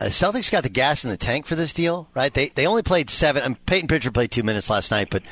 [0.00, 2.32] Uh, Celtics got the gas in the tank for this deal, right?
[2.32, 3.42] They they only played seven.
[3.42, 5.22] Um, Peyton Pritchard played two minutes last night, but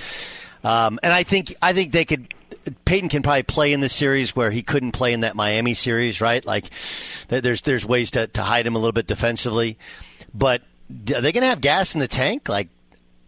[0.64, 2.32] um, and I think I think they could
[2.84, 6.20] Peyton can probably play in this series where he couldn't play in that Miami series,
[6.20, 6.44] right?
[6.44, 6.70] Like,
[7.28, 9.78] there's there's ways to, to hide him a little bit defensively,
[10.34, 12.48] but are they going to have gas in the tank?
[12.48, 12.68] Like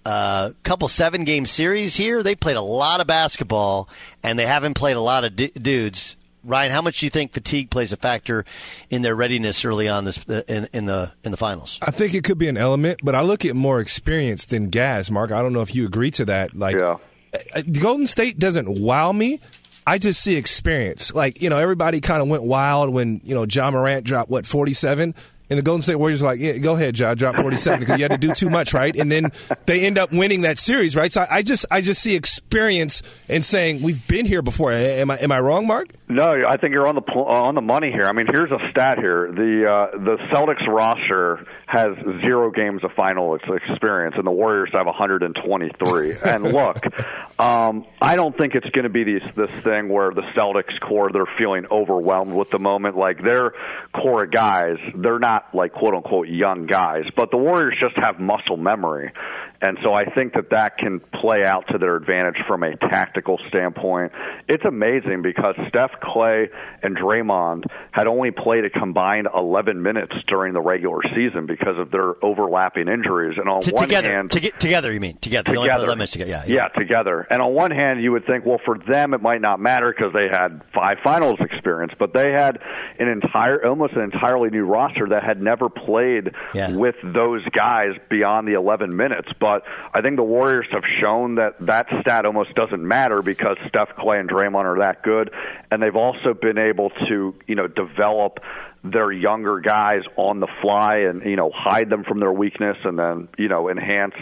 [0.05, 3.89] a uh, couple seven game series here, they played a lot of basketball
[4.23, 6.17] and they haven't played a lot of d- dudes.
[6.45, 8.45] Ryan, how much do you think fatigue plays a factor
[8.91, 11.79] in their readiness early on this uh, in, in the in the finals?
[11.81, 15.09] I think it could be an element, but I look at more experience than gas.
[15.09, 16.57] Mark, I don't know if you agree to that.
[16.57, 16.97] Like, yeah.
[17.35, 19.41] Uh, Golden State doesn't wow me.
[19.87, 21.13] I just see experience.
[21.13, 24.47] Like, you know, everybody kind of went wild when, you know, Ja Morant dropped, what,
[24.47, 25.15] 47?
[25.53, 28.05] And the Golden State Warriors were like, yeah, go ahead, Ja, drop 47 because you
[28.05, 28.97] had to do too much, right?
[28.97, 29.33] And then
[29.67, 31.13] they end up winning that series, right?
[31.13, 34.73] So I, I just I just see experience and saying we've been here before.
[34.73, 35.89] Am I am I wrong, Mark?
[36.09, 38.05] No, I think you're on the on the money here.
[38.05, 42.93] I mean, here's a stat here: the uh, the Celtics roster has zero games of
[42.93, 46.15] final experience, and the Warriors have 123.
[46.25, 46.77] and look,
[47.39, 51.11] um, I don't think it's going to be this this thing where the Celtics core
[51.11, 52.97] they're feeling overwhelmed with the moment.
[52.97, 53.53] Like their
[53.95, 58.19] core guys, they're not not like quote unquote young guys, but the Warriors just have
[58.21, 59.13] muscle memory.
[59.61, 63.39] And so I think that that can play out to their advantage from a tactical
[63.49, 64.11] standpoint.
[64.49, 66.49] It's amazing because Steph Klay
[66.83, 71.93] and Draymond had only played a combined 11 minutes during the regular season because of
[71.93, 73.39] their overlapping injuries.
[73.39, 75.55] And on to, one together, hand, to get, together, you mean together?
[75.55, 76.29] Together, together.
[76.29, 77.29] Yeah, yeah, yeah, together.
[77.31, 80.13] And on one hand, you would think, well, for them it might not matter because
[80.13, 82.59] they had five finals experience, but they had
[82.99, 86.75] an entire, almost an entirely new roster that had had never played Yeah.
[86.77, 89.29] with those guys beyond the 11 minutes.
[89.41, 89.63] But
[89.95, 94.21] I think the Warriors have shown that that stat almost doesn't matter because Steph, Klay,
[94.21, 95.31] and Draymond are that good,
[95.71, 98.41] and they've also been able to you know develop
[98.85, 102.99] their younger guys on the fly and you know hide them from their weakness and
[102.99, 104.15] then you know enhance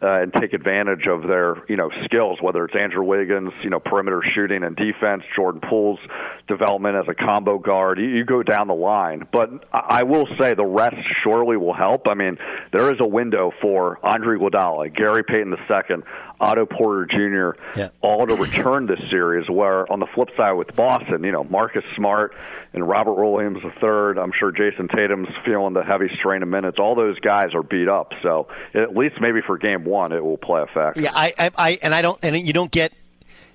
[0.00, 3.80] uh, and take advantage of their you know skills whether it's Andrew Wiggins you know
[3.80, 5.98] perimeter shooting and defense Jordan Poole's
[6.46, 10.28] development as a combo guard you, you go down the line but I I will
[10.38, 12.38] say the rest surely will help I mean
[12.72, 16.02] there is a window for Andre Iguodala Gary Payton II
[16.40, 17.60] Otto Porter Jr.
[17.78, 17.88] Yeah.
[18.00, 19.48] all to return this series.
[19.50, 22.34] Where on the flip side with Boston, you know Marcus Smart
[22.72, 23.70] and Robert Williams III.
[24.18, 26.78] I'm sure Jayson Tatum's feeling the heavy strain of minutes.
[26.78, 28.12] All those guys are beat up.
[28.22, 31.00] So at least maybe for Game One, it will play a factor.
[31.00, 32.92] Yeah, I, I, I, and I don't, and you don't get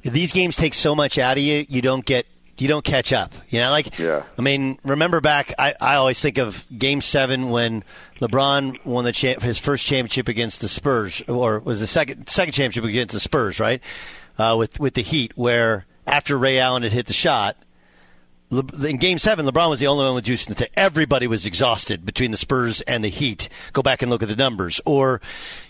[0.02, 1.66] these games take so much out of you.
[1.70, 2.26] You don't get,
[2.58, 3.34] you don't catch up.
[3.50, 4.24] You know, like, Yeah.
[4.38, 5.54] I mean, remember back?
[5.58, 7.84] I, I always think of Game Seven when
[8.20, 12.54] LeBron won the cha- his first championship against the Spurs, or was the second second
[12.54, 13.82] championship against the Spurs, right?
[14.38, 17.58] Uh, with with the Heat, where after Ray Allen had hit the shot.
[18.60, 20.72] In Game Seven, LeBron was the only one with juice in the tank.
[20.76, 23.50] Everybody was exhausted between the Spurs and the Heat.
[23.72, 24.80] Go back and look at the numbers.
[24.86, 25.22] Or,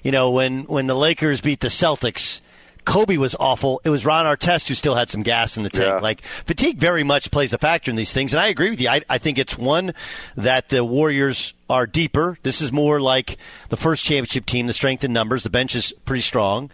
[0.02, 2.42] you know, when when the Lakers beat the Celtics,
[2.86, 3.80] Kobe was awful.
[3.86, 5.96] It was Ron Artest who still had some gas in the tank.
[5.96, 6.00] Yeah.
[6.00, 8.90] Like fatigue very much plays a factor in these things, and I agree with you.
[8.90, 9.94] I, I think it's one
[10.36, 12.38] that the Warriors are deeper.
[12.44, 13.38] This is more like
[13.70, 15.44] the first championship team, the strength in numbers.
[15.44, 16.70] The bench is pretty strong.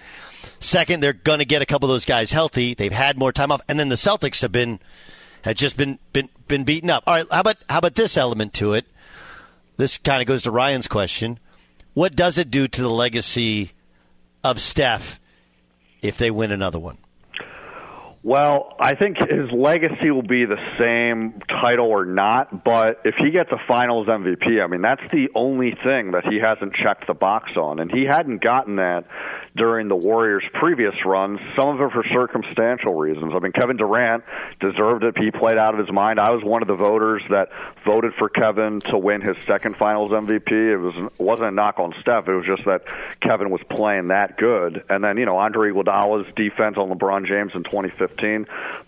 [0.60, 2.74] Second, they're going to get a couple of those guys healthy.
[2.74, 4.80] They've had more time off, and then the Celtics have been
[5.44, 7.04] had just been been been beaten up.
[7.08, 8.86] All right, how about how about this element to it?
[9.78, 11.40] This kind of goes to Ryan's question.
[11.94, 13.72] What does it do to the legacy
[14.44, 15.20] of Steph
[16.02, 16.98] if they win another one?
[18.22, 23.32] Well, I think his legacy will be the same title or not, but if he
[23.32, 27.13] gets a finals MVP, I mean, that's the only thing that he hasn't checked the
[27.13, 27.80] box on.
[27.80, 29.05] And he hadn't gotten that
[29.55, 33.32] during the Warriors' previous runs, some of it for circumstantial reasons.
[33.34, 34.26] I mean, Kevin Durant
[34.59, 35.17] deserved it.
[35.17, 36.20] He played out of his mind.
[36.20, 37.49] I was one of the voters that
[37.86, 40.51] voted for Kevin to win his second finals MVP.
[40.51, 42.28] It was it wasn't a knock on Steph.
[42.28, 42.84] It was just that
[43.22, 44.84] Kevin was playing that good.
[44.89, 48.09] And then, you know, Andre Iguodala's defense on LeBron James in 2015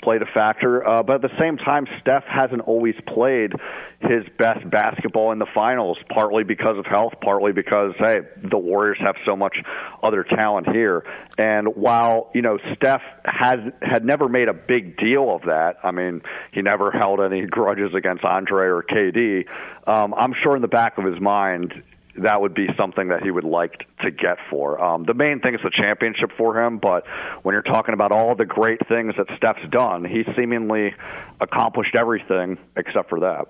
[0.04, 0.88] played a factor.
[0.88, 3.54] Uh, but at the same time, Steph hasn't always played
[4.02, 8.98] his best basketball in the finals, partly because of health, partly because, hey, the Warriors
[9.00, 9.58] have so much
[10.02, 11.04] other talent here.
[11.38, 15.92] And while, you know, Steph has had never made a big deal of that, I
[15.92, 19.46] mean, he never held any grudges against Andre or KD,
[19.88, 21.74] um, I'm sure in the back of his mind,
[22.18, 24.82] that would be something that he would like to get for.
[24.82, 27.06] Um, the main thing is the championship for him, but
[27.44, 30.94] when you're talking about all the great things that Steph's done, he seemingly
[31.40, 33.48] accomplished everything except for that.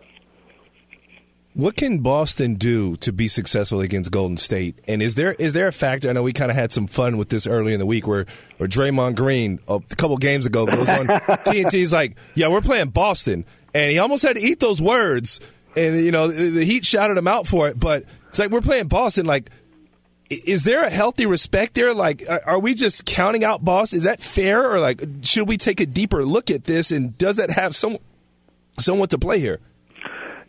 [1.54, 4.80] What can Boston do to be successful against Golden State?
[4.88, 6.10] And is there is there a factor?
[6.10, 8.26] I know we kind of had some fun with this early in the week, where
[8.56, 13.44] where Draymond Green a couple games ago goes on TNT's like, "Yeah, we're playing Boston,"
[13.74, 15.42] and he almost had to eat those words,
[15.76, 17.78] and you know the the Heat shouted him out for it.
[17.78, 19.26] But it's like we're playing Boston.
[19.26, 19.50] Like,
[20.30, 21.94] is there a healthy respect there?
[21.94, 23.98] Like, are we just counting out Boston?
[23.98, 26.92] Is that fair, or like should we take a deeper look at this?
[26.92, 27.98] And does that have some
[28.80, 29.60] someone to play here?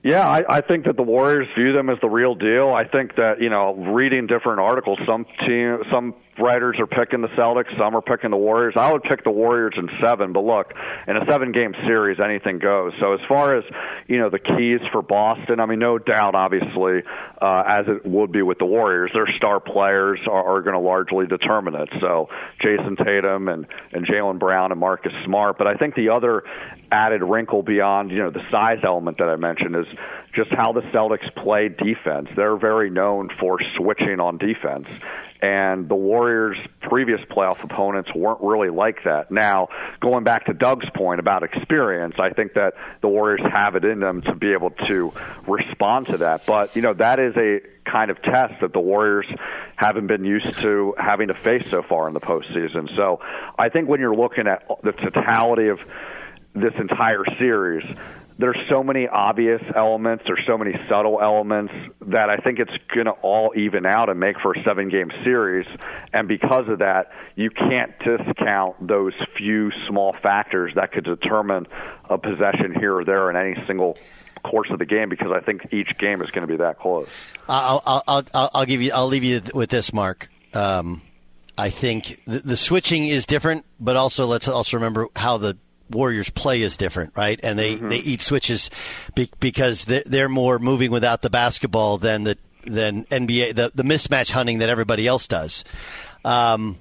[0.05, 2.71] Yeah, I, I think that the Warriors view them as the real deal.
[2.73, 7.29] I think that you know, reading different articles, some team, some writers are picking the
[7.29, 8.75] Celtics, some are picking the Warriors.
[8.77, 10.73] I would pick the Warriors in seven, but look,
[11.07, 12.93] in a seven-game series, anything goes.
[13.01, 13.65] So as far as
[14.09, 17.03] you know, the keys for Boston, I mean, no doubt, obviously,
[17.41, 20.81] uh, as it would be with the Warriors, their star players are, are going to
[20.81, 21.89] largely determine it.
[22.01, 22.29] So
[22.65, 26.45] Jayson Tatum and and Jaylen Brown and Marcus Smart, but I think the other
[26.91, 29.87] added wrinkle beyond you know the size element that I mentioned is
[30.35, 32.29] just how the Celtics play defense.
[32.37, 34.87] They're very known for switching on defense.
[35.43, 39.33] And the Warriors' previous playoff opponents weren't really like that.
[39.33, 39.71] Now,
[40.01, 43.99] going back to Doug's point about experience, I think that the Warriors have it in
[43.99, 45.13] them to be able to
[45.49, 46.47] respond to that.
[46.47, 49.27] But, you know, that is a kind of test that the Warriors
[49.75, 52.95] haven't been used to having to face so far in the postseason.
[52.95, 53.19] So
[53.59, 55.81] I think when you're looking at the totality of
[56.55, 57.85] this entire series,
[58.43, 61.73] there's so many obvious elements, there's so many subtle elements
[62.09, 65.11] that I think it's going to all even out and make for a seven game
[65.23, 65.67] series.
[66.13, 71.67] And because of that, you can't discount those few small factors that could determine
[72.11, 73.97] a possession here or there in any single
[74.45, 77.09] course of the game because I think each game is going to be that close.
[77.49, 78.03] I'll, I'll,
[78.35, 78.91] I'll, I'll- give you.
[78.93, 80.29] I'll leave you with this, Mark.
[80.53, 81.03] Um,
[81.57, 85.57] I think the, the switching is different, but also let's also remember how the
[85.93, 87.39] Warriors play is different, right?
[87.43, 87.89] And they, Mm-hmm.
[87.89, 88.69] they eat switches
[89.15, 92.37] be, because they're, they're more moving without the basketball than the
[92.67, 95.65] than NBA the the mismatch hunting that everybody else does.
[96.25, 96.79] Um,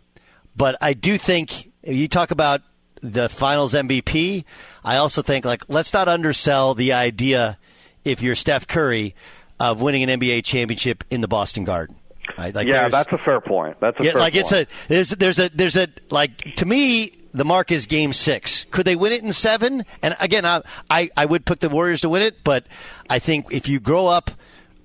[0.55, 2.61] but I do think you talk about
[3.01, 4.43] the Finals MVP.
[4.83, 7.57] I also think like let's not undersell the idea
[8.05, 9.15] if you're Steph Curry
[9.59, 11.95] of winning an NBA championship in the Boston Garden.
[12.37, 12.53] Right?
[12.53, 13.77] Like yeah, that's a fair point.
[13.79, 14.51] That's a yeah, fair like point.
[14.51, 18.65] it's a there's there's a there's a like to me the mark is game six.
[18.71, 19.85] Could they win it in seven?
[20.01, 22.65] And again, I I, I would pick the Warriors to win it, but
[23.09, 24.31] I think if you grow up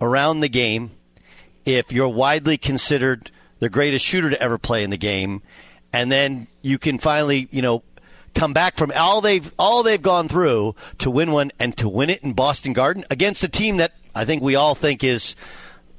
[0.00, 0.92] around the game,
[1.64, 5.42] if you're widely considered the greatest shooter to ever play in the game,
[5.92, 7.82] and then you can finally you know
[8.34, 12.10] come back from all they've all they've gone through to win one and to win
[12.10, 15.34] it in Boston Garden against a team that I think we all think is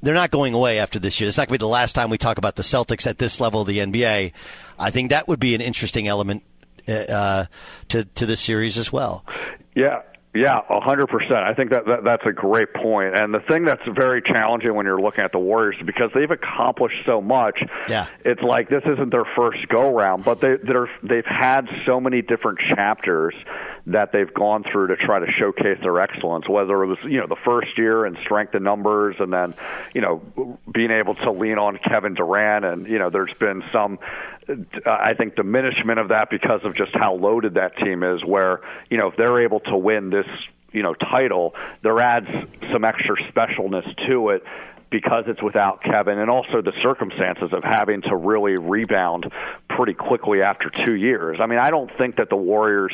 [0.02, 1.28] they're not going away after this year.
[1.28, 3.40] It's not going to be the last time we talk about the Celtics at this
[3.40, 4.32] level of the NBA.
[4.78, 6.42] I think that would be an interesting element
[6.86, 7.46] uh,
[7.88, 9.24] to to this series as well.
[9.74, 10.02] Yeah,
[10.38, 11.38] yeah, a hundred percent.
[11.38, 13.18] I think that, that that's a great point.
[13.18, 16.30] And the thing that's very challenging when you're looking at the Warriors is because they've
[16.30, 17.58] accomplished so much.
[17.88, 18.06] Yeah.
[18.24, 22.22] it's like this isn't their first go round, but they they're they've had so many
[22.22, 23.34] different chapters
[23.86, 26.48] that they've gone through to try to showcase their excellence.
[26.48, 29.54] Whether it was you know the first year and strength in numbers, and then
[29.92, 33.98] you know being able to lean on Kevin Durant, and you know there's been some.
[34.86, 38.24] I think diminishment of that because of just how loaded that team is.
[38.24, 40.26] Where you know if they're able to win this
[40.72, 42.28] you know title, there adds
[42.72, 44.42] some extra specialness to it
[44.90, 49.30] because it's without Kevin and also the circumstances of having to really rebound
[49.68, 51.38] pretty quickly after two years.
[51.40, 52.92] I mean, I don't think that the Warriors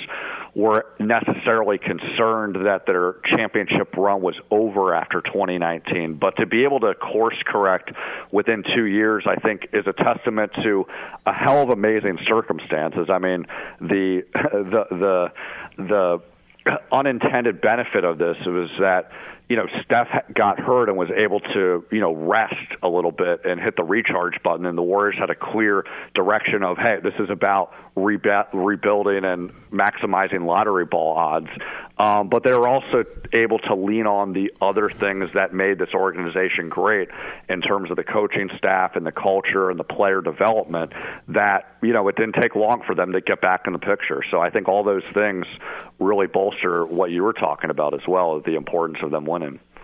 [0.55, 6.79] were necessarily concerned that their championship run was over after 2019, but to be able
[6.81, 7.91] to course correct
[8.31, 10.87] within two years, I think, is a testament to
[11.27, 13.09] a hell of amazing circumstances.
[13.11, 13.47] I mean,
[13.81, 15.33] the the the
[15.77, 16.23] the
[16.93, 19.11] unintended benefit of this was that
[19.49, 23.45] you know Steph got hurt and was able to you know rest a little bit
[23.45, 25.85] and hit the recharge button, and the Warriors had a clear
[26.15, 31.49] direction of hey, this is about reba- rebuilding and maximizing lottery ball odds.
[31.97, 35.95] Um, but they were also able to lean on the other things that made this
[35.95, 37.09] organization great
[37.49, 40.93] in terms of the coaching staff and the culture and the player development.
[41.29, 44.23] That you know it didn't take long for them to get back in the picture.
[44.31, 45.47] So I think all those things
[46.01, 49.25] really bolster what you were talking about as well, the importance of them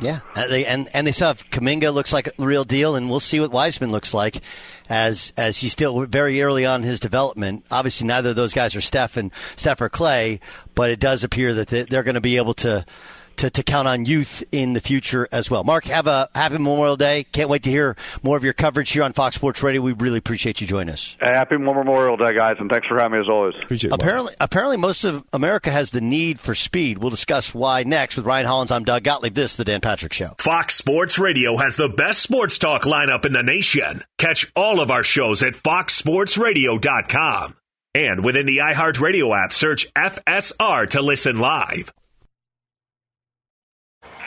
[0.01, 3.11] Yeah, uh, they, and and they still have Kuminga looks like a real deal, and
[3.11, 4.41] we'll see what Wiseman looks like
[4.89, 7.67] as as he's still very early on his development.
[7.71, 10.41] Obviously, neither of those guys are Steph and Steph or Klay,
[10.75, 12.87] but it does appear that they're going to be able to.
[13.41, 15.65] To, to count on youth in the future as well.
[15.65, 17.25] Mark, have a happy Memorial Day.
[17.25, 19.81] Can't wait to hear more of your coverage here on Fox Sports Radio.
[19.81, 21.17] We really appreciate you joining us.
[21.21, 23.55] Happy Memorial Day, guys, and thanks for having me as always.
[23.63, 26.99] Appreciate Apparently, apparently, most of America has the need for speed.
[26.99, 28.71] We'll discuss why next with Ryan Hollins.
[28.71, 29.33] I'm Doug Gottlieb.
[29.33, 30.35] This is the Dan Patrick Show.
[30.39, 34.05] Fox Sports Radio has the best sports talk lineup in the nation.
[34.19, 37.57] Catch all of our shows at foxsportsradio.com.
[37.95, 41.91] And within the iHeartRadio app, search FSR to listen live.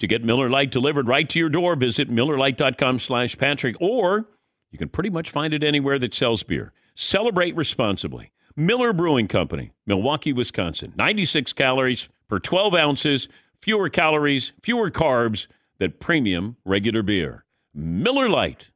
[0.00, 4.26] To get Miller Lite delivered right to your door, visit MillerLite.com slash Patrick, or
[4.70, 6.72] you can pretty much find it anywhere that sells beer.
[6.94, 8.30] Celebrate responsibly.
[8.56, 10.92] Miller Brewing Company, Milwaukee, Wisconsin.
[10.96, 13.28] 96 calories per 12 ounces,
[13.60, 15.46] fewer calories, fewer carbs
[15.78, 17.44] than premium regular beer.
[17.74, 18.70] Miller Lite.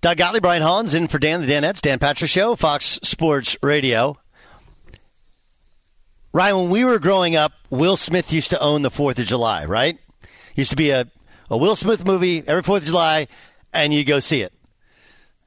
[0.00, 4.16] Doug Gottlieb, Ryan Hollins, in for Dan, the Danettes, Dan Patrick Show, Fox Sports Radio.
[6.36, 9.64] Ryan, when we were growing up, Will Smith used to own the 4th of July,
[9.64, 9.98] right?
[10.54, 11.10] Used to be a,
[11.48, 13.28] a Will Smith movie every 4th of July,
[13.72, 14.52] and you go see it.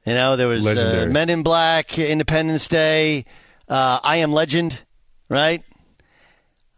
[0.04, 3.24] You know, there was uh, Men in Black, Independence Day,
[3.68, 4.82] uh, I Am Legend,
[5.28, 5.62] right?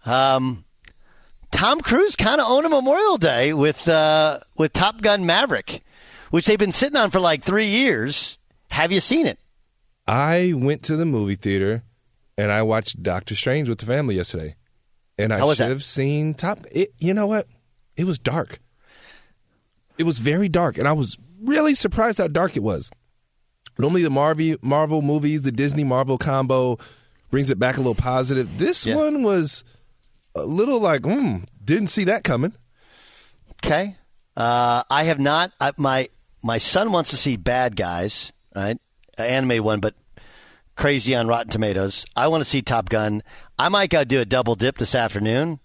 [0.04, 0.66] Um,
[1.50, 5.82] Tom Cruise kind of owned a Memorial Day with uh, with Top Gun Maverick,
[6.28, 8.36] which they've been sitting on for like three years.
[8.72, 9.38] Have you seen it?
[10.06, 11.84] I went to the movie theater
[12.38, 14.56] and I watched Doctor Strange with the family yesterday.
[15.18, 15.68] And I should that?
[15.68, 16.60] have seen Top.
[16.72, 17.46] It, you know what?
[17.96, 18.58] It was dark.
[19.98, 22.90] It was very dark, and I was really surprised how dark it was.
[23.78, 26.78] Normally, the Marvel Marvel movies, the Disney Marvel combo,
[27.30, 28.58] brings it back a little positive.
[28.58, 28.96] This Yeah.
[28.96, 29.64] one was
[30.34, 32.54] a little like, hmm, didn't see that coming.
[33.64, 33.96] Okay.
[34.36, 35.52] Uh, I have not.
[35.60, 36.08] I, my
[36.42, 38.78] my son wants to see Bad Guys, right?
[39.18, 39.94] An animated one, but
[40.76, 42.04] crazy on Rotten Tomatoes.
[42.16, 43.22] I want to see Top Gun.
[43.58, 45.60] I might go do a double dip this afternoon.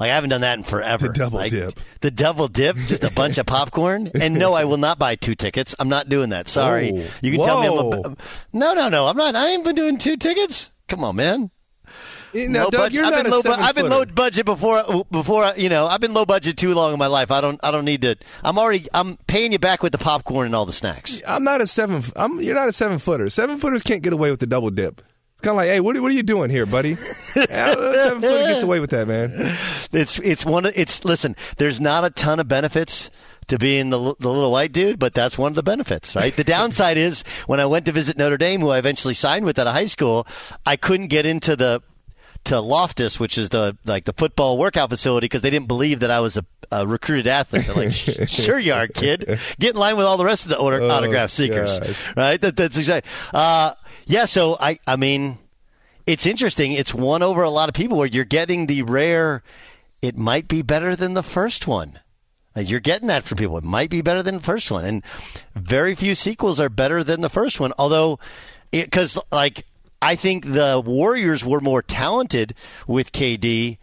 [0.00, 1.08] Like I haven't done that in forever.
[1.08, 1.74] The double Like, dip.
[2.00, 4.10] The double dip, just a bunch of popcorn.
[4.20, 5.74] And no, I will not buy two tickets.
[5.78, 6.48] I'm not doing that.
[6.48, 6.92] Sorry.
[6.92, 7.06] Whoa.
[7.20, 8.02] You can tell me I'm Whoa.
[8.04, 8.16] a,
[8.52, 9.06] no, no, no.
[9.06, 9.34] I'm not.
[9.34, 10.70] I ain't been doing two tickets.
[10.86, 11.50] Come on, man.
[12.34, 12.92] Now, low Doug, budget.
[12.94, 13.42] you're I've not been a low.
[13.42, 15.04] bu- I've been low budget before.
[15.10, 17.30] Before you know, I've been low budget too long in my life.
[17.30, 17.58] I don't.
[17.62, 18.16] I don't need to.
[18.44, 18.86] I'm already.
[18.92, 21.20] I'm paying you back with the popcorn and all the snacks.
[21.26, 22.02] I'm not a seven.
[22.16, 23.28] I'm, you're not a seven footer.
[23.30, 25.00] Seven footers can't get away with the double dip.
[25.34, 26.94] It's kind of like, hey, what, are- what are you doing here, buddy?
[27.34, 29.32] Seven footer gets away with that, man.
[29.92, 30.66] It's it's one.
[30.66, 31.36] of It's listen.
[31.56, 33.10] There's not a ton of benefits
[33.48, 36.34] to being the the little white dude, but that's one of the benefits, right?
[36.34, 39.58] The downside is when I went to visit Notre Dame, who I eventually signed with
[39.58, 40.26] out of high school,
[40.66, 41.82] I couldn't get into the
[42.48, 46.10] to Loftus, which is the like the football workout facility, because they didn't believe that
[46.10, 47.66] I was a, a recruited athlete.
[47.66, 47.92] They're like,
[48.28, 49.38] "Sure you are, kid.
[49.58, 52.16] Get in line with all the rest of the auto- Oh, autograph seekers." gosh.
[52.16, 52.40] Right?
[52.40, 53.10] That, that's exactly.
[53.32, 53.74] Uh,
[54.06, 54.24] yeah.
[54.24, 55.38] So I, I mean,
[56.06, 56.72] it's interesting.
[56.72, 59.42] It's won over a lot of people where you're getting the rare.
[60.02, 61.98] It might be better than the first one.
[62.56, 63.56] You're getting that from people.
[63.58, 65.04] It might be better than the first one, and
[65.54, 67.72] very few sequels are better than the first one.
[67.78, 68.18] Although,
[68.72, 69.64] because like
[70.00, 72.54] I think the Warriors were more talented
[72.86, 73.78] with KD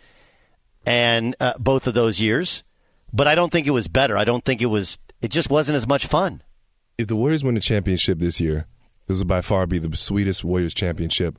[0.86, 2.63] and uh, both of those years,
[3.11, 4.18] but I don't think it was better.
[4.18, 4.97] I don't think it was.
[5.22, 6.41] It just wasn't as much fun.
[6.97, 8.68] If the Warriors win the championship this year,
[9.07, 11.38] this will by far be the sweetest Warriors championship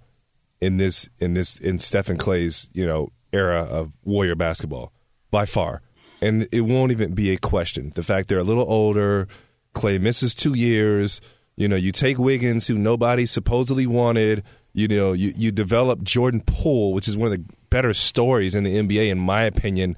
[0.61, 4.93] in this in this in Stephen Klay's you know era of Warrior basketball
[5.31, 5.83] by far,
[6.21, 7.93] and it won't even be a question.
[7.95, 9.29] The fact they're a little older,
[9.73, 11.21] Clay misses two years.
[11.57, 14.45] You know, you take Wiggins, who nobody supposedly wanted.
[14.77, 18.63] You know, you, you develop Jordan Poole, which is one of the better stories in
[18.63, 19.97] the NBA, in my opinion,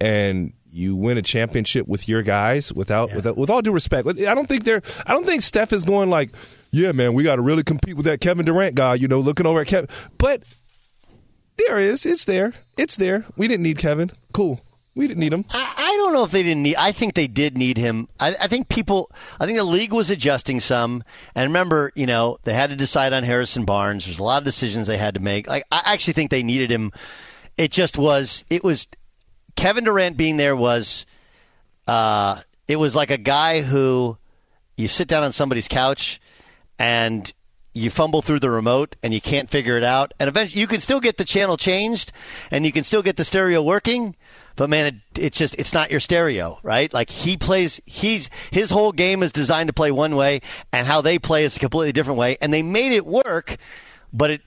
[0.00, 3.16] and you win a championship with your guys without, yeah.
[3.16, 4.08] without with all due respect.
[4.08, 6.30] I don't think they're I don't think Steph is going like,
[6.70, 8.94] yeah, man, we got to really compete with that Kevin Durant guy.
[8.94, 10.42] You know, looking over at Kevin, but
[11.58, 13.26] there is, it's there, it's there.
[13.36, 14.10] We didn't need Kevin.
[14.32, 14.62] Cool.
[14.96, 15.44] We didn't need him.
[15.50, 16.76] I, I, don't know if they didn't need.
[16.76, 18.08] I think they did need him.
[18.18, 19.10] I, I, think people.
[19.38, 21.04] I think the league was adjusting some.
[21.34, 24.06] And remember, you know, they had to decide on Harrison Barnes.
[24.06, 25.48] There's a lot of decisions they had to make.
[25.48, 26.92] Like I actually think they needed him.
[27.58, 28.42] It just was.
[28.48, 28.88] It was
[29.54, 31.04] Kevin Durant being there was.
[31.86, 34.16] Uh, it was like a guy who
[34.78, 36.20] you sit down on somebody's couch
[36.78, 37.32] and
[37.74, 40.14] you fumble through the remote and you can't figure it out.
[40.18, 42.12] And eventually you can still get the channel changed
[42.50, 44.16] and you can still get the stereo working
[44.56, 46.92] but man, it, it's just it's not your stereo, right?
[46.92, 50.40] Like he plays, he's his whole game is designed to play one way,
[50.72, 53.56] and how they play is a completely different way, and they made it work,
[54.12, 54.40] but it.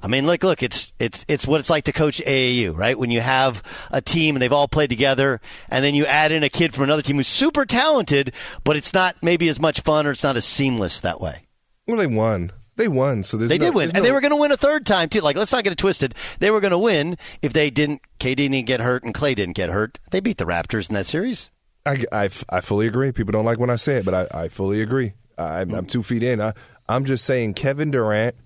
[0.00, 2.96] I mean, look, look, it's it's it's what it's like to coach AAU, right?
[2.96, 6.44] When you have a team and they've all played together, and then you add in
[6.44, 8.32] a kid from another team who's super talented,
[8.62, 11.46] but it's not maybe as much fun or it's not as seamless that way.
[11.88, 12.52] Well, they won.
[12.78, 14.02] They won, so they no, did win, and no...
[14.04, 15.20] they were going to win a third time too.
[15.20, 16.14] Like, let's not get it twisted.
[16.38, 18.02] They were going to win if they didn't.
[18.20, 19.98] KD didn't get hurt, and Klay didn't get hurt.
[20.12, 21.50] They beat the Raptors in that series.
[21.84, 23.10] I, I, I fully agree.
[23.10, 25.14] People don't like when I say it, but I, I fully agree.
[25.36, 26.40] I, I'm two feet in.
[26.40, 26.52] I,
[26.88, 28.36] I'm just saying Kevin Durant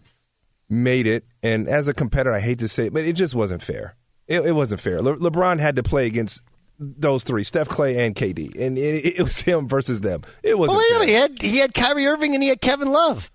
[0.70, 3.62] made it, and as a competitor, I hate to say it, but it just wasn't
[3.62, 3.97] fair.
[4.28, 5.03] It, it wasn't fair.
[5.03, 6.41] Le, LeBron had to play against
[6.78, 10.22] those three: Steph, Klay, and KD, and it, it was him versus them.
[10.43, 10.78] It wasn't.
[10.78, 11.07] Well, wait a.
[11.07, 13.30] He had he had Kyrie Irving and he had Kevin Love.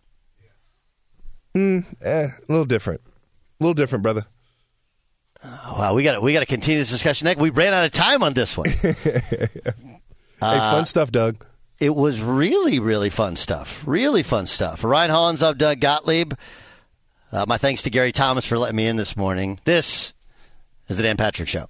[1.55, 3.01] Mm, eh, a little different.
[3.05, 4.25] A little different, brother.
[5.43, 7.39] Wow, we got we got to continue this discussion next.
[7.39, 8.69] We ran out of time on this one.
[8.81, 9.49] hey,
[10.41, 11.45] uh, fun stuff, Doug.
[11.79, 13.83] It was really, really fun stuff.
[13.85, 14.83] Really fun stuff.
[14.83, 16.33] Ryan Hollins of Doug Gottlieb.
[17.31, 19.59] Uh, my thanks to Gary Thomas for letting me in this morning.
[19.63, 20.13] This
[20.87, 21.69] is the Dan Patrick Show.